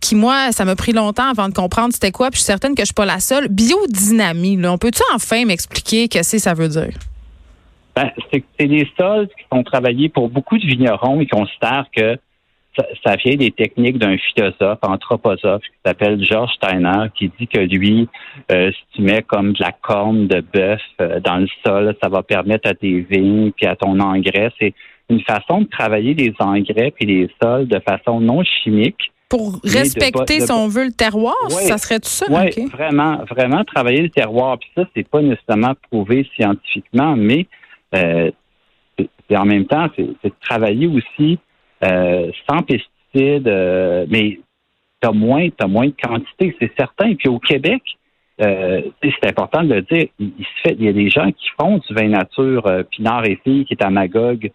qui, 0.00 0.14
moi, 0.14 0.52
ça 0.52 0.64
m'a 0.64 0.76
pris 0.76 0.92
longtemps 0.92 1.30
avant 1.30 1.48
de 1.48 1.54
comprendre 1.54 1.92
c'était 1.92 2.10
quoi. 2.12 2.30
Puis 2.30 2.38
je 2.38 2.42
suis 2.42 2.46
certaine 2.46 2.74
que 2.74 2.82
je 2.82 2.86
suis 2.86 2.94
pas 2.94 3.04
la 3.06 3.20
seule. 3.20 3.48
Biodynamie, 3.48 4.56
là, 4.56 4.72
on 4.72 4.78
peut-tu 4.78 5.02
enfin 5.14 5.44
m'expliquer 5.44 6.08
que 6.08 6.22
c'est 6.22 6.38
ça 6.38 6.54
veut 6.54 6.68
dire? 6.68 6.92
Ben, 7.96 8.10
c'est 8.32 8.44
c'est 8.58 8.66
des 8.66 8.88
sols 8.96 9.26
qui 9.28 9.44
sont 9.52 9.62
travaillés 9.64 10.08
pour 10.08 10.28
beaucoup 10.28 10.56
de 10.58 10.64
vignerons. 10.66 11.20
Ils 11.20 11.28
considèrent 11.28 11.86
que 11.94 12.16
ça, 12.76 13.16
vient 13.24 13.36
des 13.36 13.50
techniques 13.50 13.98
d'un 13.98 14.16
philosophe, 14.16 14.78
anthroposophe, 14.82 15.62
qui 15.62 15.78
s'appelle 15.84 16.24
George 16.24 16.50
Steiner, 16.54 17.06
qui 17.14 17.30
dit 17.38 17.46
que 17.48 17.60
lui, 17.60 18.08
euh, 18.52 18.70
si 18.72 18.82
tu 18.94 19.02
mets 19.02 19.22
comme 19.22 19.52
de 19.52 19.62
la 19.62 19.72
corne 19.72 20.28
de 20.28 20.40
bœuf 20.40 20.80
euh, 21.00 21.20
dans 21.20 21.36
le 21.36 21.48
sol, 21.64 21.96
ça 22.02 22.08
va 22.08 22.22
permettre 22.22 22.68
à 22.68 22.74
tes 22.74 23.00
vignes 23.00 23.50
puis 23.52 23.66
à 23.66 23.76
ton 23.76 23.98
engrais. 24.00 24.50
C'est 24.58 24.72
une 25.08 25.20
façon 25.22 25.62
de 25.62 25.66
travailler 25.66 26.14
les 26.14 26.32
engrais 26.38 26.92
puis 26.92 27.06
les 27.06 27.28
sols 27.42 27.66
de 27.66 27.80
façon 27.80 28.20
non 28.20 28.42
chimique. 28.44 29.12
Pour 29.28 29.60
de 29.62 29.70
respecter, 29.78 30.12
pas- 30.12 30.24
de 30.40 30.46
si 30.46 30.52
on 30.52 30.66
veut, 30.68 30.86
le 30.86 30.92
terroir, 30.92 31.36
Ouais. 31.44 31.50
ça 31.62 31.78
serait 31.78 32.00
tout 32.00 32.08
ça? 32.08 32.26
Oui, 32.30 32.66
vraiment, 32.66 33.18
vraiment 33.30 33.62
travailler 33.64 34.02
le 34.02 34.10
terroir. 34.10 34.58
Puis 34.58 34.70
ça, 34.76 34.84
c'est 34.94 35.08
pas 35.08 35.22
nécessairement 35.22 35.74
prouvé 35.90 36.28
scientifiquement, 36.34 37.14
mais 37.16 37.46
euh, 37.94 38.30
en 39.32 39.44
même 39.44 39.66
temps, 39.66 39.86
c'est 39.96 40.08
c'est 40.22 40.28
de 40.30 40.34
travailler 40.40 40.86
aussi 40.88 41.38
euh, 41.84 42.30
sans 42.48 42.62
pesticides, 42.62 43.48
euh, 43.48 44.06
mais 44.08 44.38
t'as 45.00 45.12
moins, 45.12 45.48
t'as 45.56 45.66
moins 45.66 45.86
de 45.86 45.94
quantité, 46.02 46.54
c'est 46.60 46.72
certain. 46.78 47.14
Puis 47.14 47.28
au 47.28 47.38
Québec, 47.38 47.82
euh, 48.42 48.82
tu 49.02 49.12
c'est 49.22 49.28
important 49.30 49.62
de 49.62 49.74
le 49.74 49.82
dire, 49.82 50.06
il, 50.18 50.32
il 50.38 50.44
se 50.44 50.60
fait, 50.68 50.76
il 50.78 50.84
y 50.84 50.88
a 50.88 50.92
des 50.92 51.10
gens 51.10 51.30
qui 51.30 51.48
font 51.60 51.78
du 51.78 51.94
vin 51.94 52.08
nature. 52.08 52.66
Euh, 52.66 52.82
Pinard 52.84 53.24
et 53.26 53.38
Fille, 53.44 53.64
qui 53.64 53.74
est 53.74 53.82
à 53.84 53.90
Magog, 53.90 54.50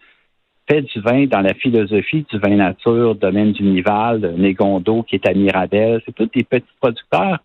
fait 0.68 0.82
du 0.82 1.00
vin 1.00 1.26
dans 1.26 1.40
la 1.40 1.54
philosophie 1.54 2.26
du 2.30 2.38
vin 2.38 2.56
nature, 2.56 3.14
domaine 3.14 3.52
du 3.52 3.62
Nival, 3.62 4.34
Négondo, 4.36 5.04
qui 5.04 5.14
est 5.16 5.28
à 5.28 5.32
Mirabel. 5.34 6.02
C'est 6.04 6.14
tous 6.14 6.28
des 6.34 6.42
petits 6.42 6.64
producteurs 6.80 7.38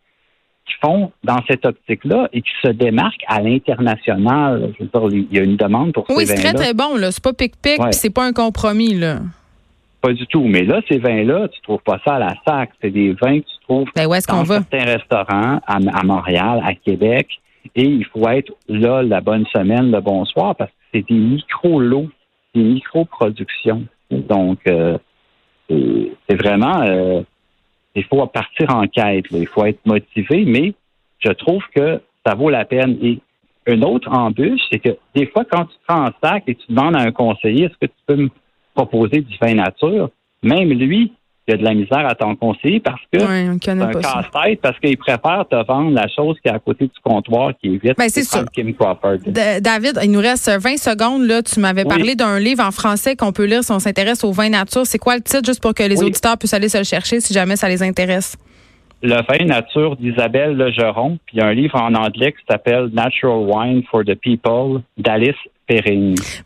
qui 0.65 0.73
font 0.83 1.11
dans 1.23 1.39
cette 1.47 1.65
optique-là 1.65 2.29
et 2.33 2.41
qui 2.41 2.51
se 2.63 2.69
démarquent 2.69 3.23
à 3.27 3.41
l'international. 3.41 4.73
Je 4.79 4.83
veux 4.83 5.09
dire, 5.09 5.25
il 5.31 5.37
y 5.37 5.39
a 5.39 5.43
une 5.43 5.57
demande 5.57 5.93
pour 5.93 6.05
Oui, 6.09 6.25
ces 6.25 6.35
c'est 6.35 6.43
vins-là. 6.43 6.53
très, 6.53 6.63
très 6.65 6.73
bon. 6.73 6.97
là. 6.97 7.11
C'est 7.11 7.23
pas 7.23 7.33
pic-pic, 7.33 7.79
Ouais. 7.79 7.91
c'est 7.91 8.09
pas 8.13 8.25
un 8.25 8.33
compromis. 8.33 8.93
là. 8.95 9.19
Pas 10.01 10.13
du 10.13 10.25
tout. 10.27 10.43
Mais 10.43 10.63
là, 10.63 10.81
ces 10.89 10.97
vins-là, 10.97 11.47
tu 11.49 11.61
trouves 11.61 11.81
pas 11.83 11.99
ça 12.05 12.15
à 12.15 12.19
la 12.19 12.33
sac. 12.45 12.71
C'est 12.81 12.89
des 12.89 13.13
vins 13.13 13.39
que 13.39 13.45
tu 13.45 13.59
trouves 13.67 13.87
Ben, 13.95 14.07
où 14.07 14.13
est-ce 14.15 14.27
qu'on 14.27 14.37
dans 14.37 14.43
va? 14.43 14.55
certains 14.61 14.85
restaurants 14.85 15.59
à, 15.67 15.75
à 15.93 16.03
Montréal, 16.03 16.61
à 16.65 16.73
Québec. 16.73 17.27
Et 17.75 17.83
il 17.83 18.05
faut 18.05 18.27
être 18.27 18.51
là 18.67 19.03
la 19.03 19.21
bonne 19.21 19.45
semaine, 19.53 19.91
le 19.91 20.01
bonsoir, 20.01 20.55
parce 20.55 20.71
que 20.71 20.75
c'est 20.93 21.07
des 21.07 21.15
micro-lots, 21.19 22.09
des 22.55 22.63
micro-productions. 22.63 23.83
Donc, 24.09 24.59
euh, 24.67 24.97
c'est 25.69 26.11
c'est 26.27 26.35
vraiment... 26.35 26.81
euh, 26.81 27.21
il 27.93 28.03
faut 28.05 28.25
partir 28.27 28.73
en 28.75 28.87
quête. 28.87 29.29
là. 29.31 29.37
Il 29.39 29.47
faut 29.47 29.65
être 29.65 29.85
motivé, 29.85 30.45
mais 30.45 30.73
je 31.19 31.31
trouve 31.33 31.61
que 31.75 32.01
ça 32.25 32.35
vaut 32.35 32.49
la 32.49 32.63
peine. 32.65 32.97
Et 33.01 33.19
une 33.67 33.83
autre 33.83 34.09
embûche, 34.11 34.61
c'est 34.71 34.79
que 34.79 34.97
des 35.13 35.27
fois, 35.27 35.43
quand 35.45 35.65
tu 35.65 35.75
te 35.75 35.83
prends 35.87 36.05
en 36.07 36.11
sac 36.23 36.43
et 36.47 36.55
tu 36.55 36.65
demandes 36.69 36.95
à 36.95 37.01
un 37.01 37.11
conseiller, 37.11 37.65
est-ce 37.65 37.77
que 37.79 37.85
tu 37.87 38.01
peux 38.07 38.15
me 38.15 38.29
proposer 38.73 39.21
du 39.21 39.35
vin 39.41 39.55
nature? 39.55 40.09
Même 40.43 40.69
lui, 40.69 41.13
il 41.47 41.53
a 41.55 41.57
de 41.57 41.63
la 41.63 41.73
misère 41.73 42.05
à 42.07 42.15
t'en 42.15 42.35
conseiller 42.35 42.79
parce 42.79 43.01
que 43.11 43.19
c'est 43.19 43.23
un 43.23 43.57
casse-tête 43.57 44.61
parce 44.61 44.79
qu'il 44.79 44.95
préfère 44.97 45.43
te 45.49 45.55
vendre 45.67 45.91
la 45.91 46.07
chose 46.07 46.37
qui 46.41 46.47
est 46.47 46.51
à 46.51 46.59
côté 46.59 46.85
du 46.85 46.93
comptoir 47.03 47.51
qui 47.59 47.67
est 47.75 47.83
vite. 47.83 47.97
Ben, 47.97 48.07
c'est 48.09 48.23
sûr. 48.23 48.45
Kim 48.53 48.73
Crawford. 48.73 49.17
D- 49.25 49.59
David, 49.59 49.99
il 50.03 50.11
nous 50.11 50.19
reste 50.19 50.49
20 50.49 50.77
secondes. 50.77 51.23
Là. 51.25 51.41
Tu 51.41 51.59
m'avais 51.59 51.81
Oui. 51.83 51.89
parlé 51.89 52.15
d'un 52.15 52.39
livre 52.39 52.63
en 52.63 52.71
français 52.71 53.15
qu'on 53.15 53.31
peut 53.33 53.45
lire 53.45 53.63
si 53.63 53.71
on 53.71 53.79
s'intéresse 53.79 54.23
au 54.23 54.31
vin 54.31 54.49
nature. 54.49 54.85
C'est 54.85 54.99
quoi 54.99 55.15
le 55.15 55.21
titre, 55.21 55.43
juste 55.45 55.61
pour 55.61 55.73
que 55.73 55.83
les 55.83 55.99
Oui. 55.99 56.05
auditeurs 56.07 56.37
puissent 56.37 56.53
aller 56.53 56.69
se 56.69 56.77
le 56.77 56.83
chercher 56.83 57.19
si 57.19 57.33
jamais 57.33 57.55
ça 57.55 57.67
les 57.67 57.81
intéresse? 57.83 58.37
Le 59.03 59.15
vin 59.15 59.45
nature 59.45 59.95
d'Isabelle 59.97 60.55
Legeron, 60.55 61.17
puis 61.25 61.37
il 61.37 61.39
y 61.39 61.41
a 61.41 61.47
un 61.47 61.53
livre 61.53 61.75
en 61.81 61.93
anglais 61.95 62.33
qui 62.33 62.43
s'appelle 62.47 62.89
Natural 62.93 63.39
Wine 63.47 63.81
for 63.89 64.03
the 64.05 64.13
People 64.13 64.81
d'Alice 64.97 65.35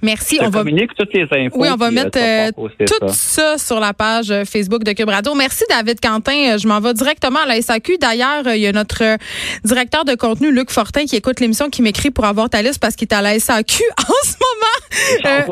Merci. 0.02 0.38
Je 0.40 0.46
On 0.46 0.50
va, 0.50 0.64
toutes 0.98 1.14
les 1.14 1.24
infos. 1.24 1.60
oui, 1.60 1.68
on 1.72 1.76
va 1.76 1.88
euh, 1.88 1.92
mettre 1.92 2.20
euh, 2.22 2.52
tout 2.86 3.08
ça. 3.08 3.58
ça 3.58 3.58
sur 3.58 3.80
la 3.80 3.94
page 3.94 4.32
euh, 4.32 4.46
Facebook 4.46 4.84
de 4.84 4.92
Cube 4.92 5.10
Radio. 5.10 5.34
Merci, 5.34 5.64
David 5.70 6.00
Quentin. 6.00 6.58
Je 6.58 6.68
m'en 6.68 6.80
vais 6.80 6.94
directement 6.94 7.40
à 7.40 7.46
la 7.46 7.62
SAQ. 7.62 7.98
D'ailleurs, 7.98 8.48
il 8.48 8.62
y 8.62 8.68
a 8.68 8.72
notre 8.72 9.18
directeur 9.64 10.06
de 10.06 10.16
contenu, 10.16 10.52
Luc 10.52 10.72
Fortin, 10.72 11.06
qui 11.06 11.16
écoute 11.16 11.40
l'émission, 11.40 11.70
qui 11.70 11.82
m'écrit 11.82 12.12
pour 12.12 12.26
avoir 12.26 12.50
ta 12.50 12.62
liste 12.62 12.80
parce 12.80 12.96
qu'il 12.96 13.08
est 13.10 13.14
à 13.14 13.22
la 13.22 13.40
SAQ 13.40 13.84
en 14.00 14.28
ce 14.28 14.36
moment. 14.40 15.46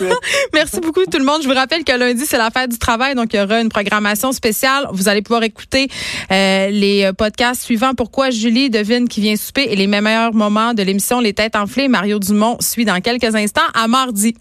Euh. 0.00 0.14
Merci 0.54 0.80
beaucoup 0.80 1.04
tout 1.04 1.18
le 1.18 1.24
monde. 1.24 1.42
Je 1.42 1.48
vous 1.48 1.54
rappelle 1.54 1.84
que 1.84 1.92
lundi, 1.92 2.24
c'est 2.26 2.38
la 2.38 2.50
fête 2.50 2.70
du 2.70 2.78
travail, 2.78 3.14
donc 3.14 3.32
il 3.32 3.40
y 3.40 3.42
aura 3.42 3.60
une 3.60 3.68
programmation 3.68 4.32
spéciale. 4.32 4.86
Vous 4.92 5.08
allez 5.08 5.22
pouvoir 5.22 5.42
écouter 5.42 5.88
euh, 6.30 6.68
les 6.70 7.10
podcasts 7.16 7.62
suivants. 7.62 7.94
Pourquoi 7.94 8.30
Julie 8.30 8.70
devine 8.70 9.08
qui 9.08 9.20
vient 9.20 9.36
souper 9.36 9.68
et 9.70 9.76
les 9.76 9.86
meilleurs 9.86 10.34
moments 10.34 10.74
de 10.74 10.82
l'émission 10.82 11.20
Les 11.20 11.32
Têtes 11.32 11.56
enflées. 11.56 11.88
Mario 11.88 12.18
Dumont 12.18 12.56
suit 12.60 12.84
dans 12.84 13.00
quelques 13.08 13.34
instants. 13.34 13.62
À 13.74 13.88
mardi. 13.88 14.34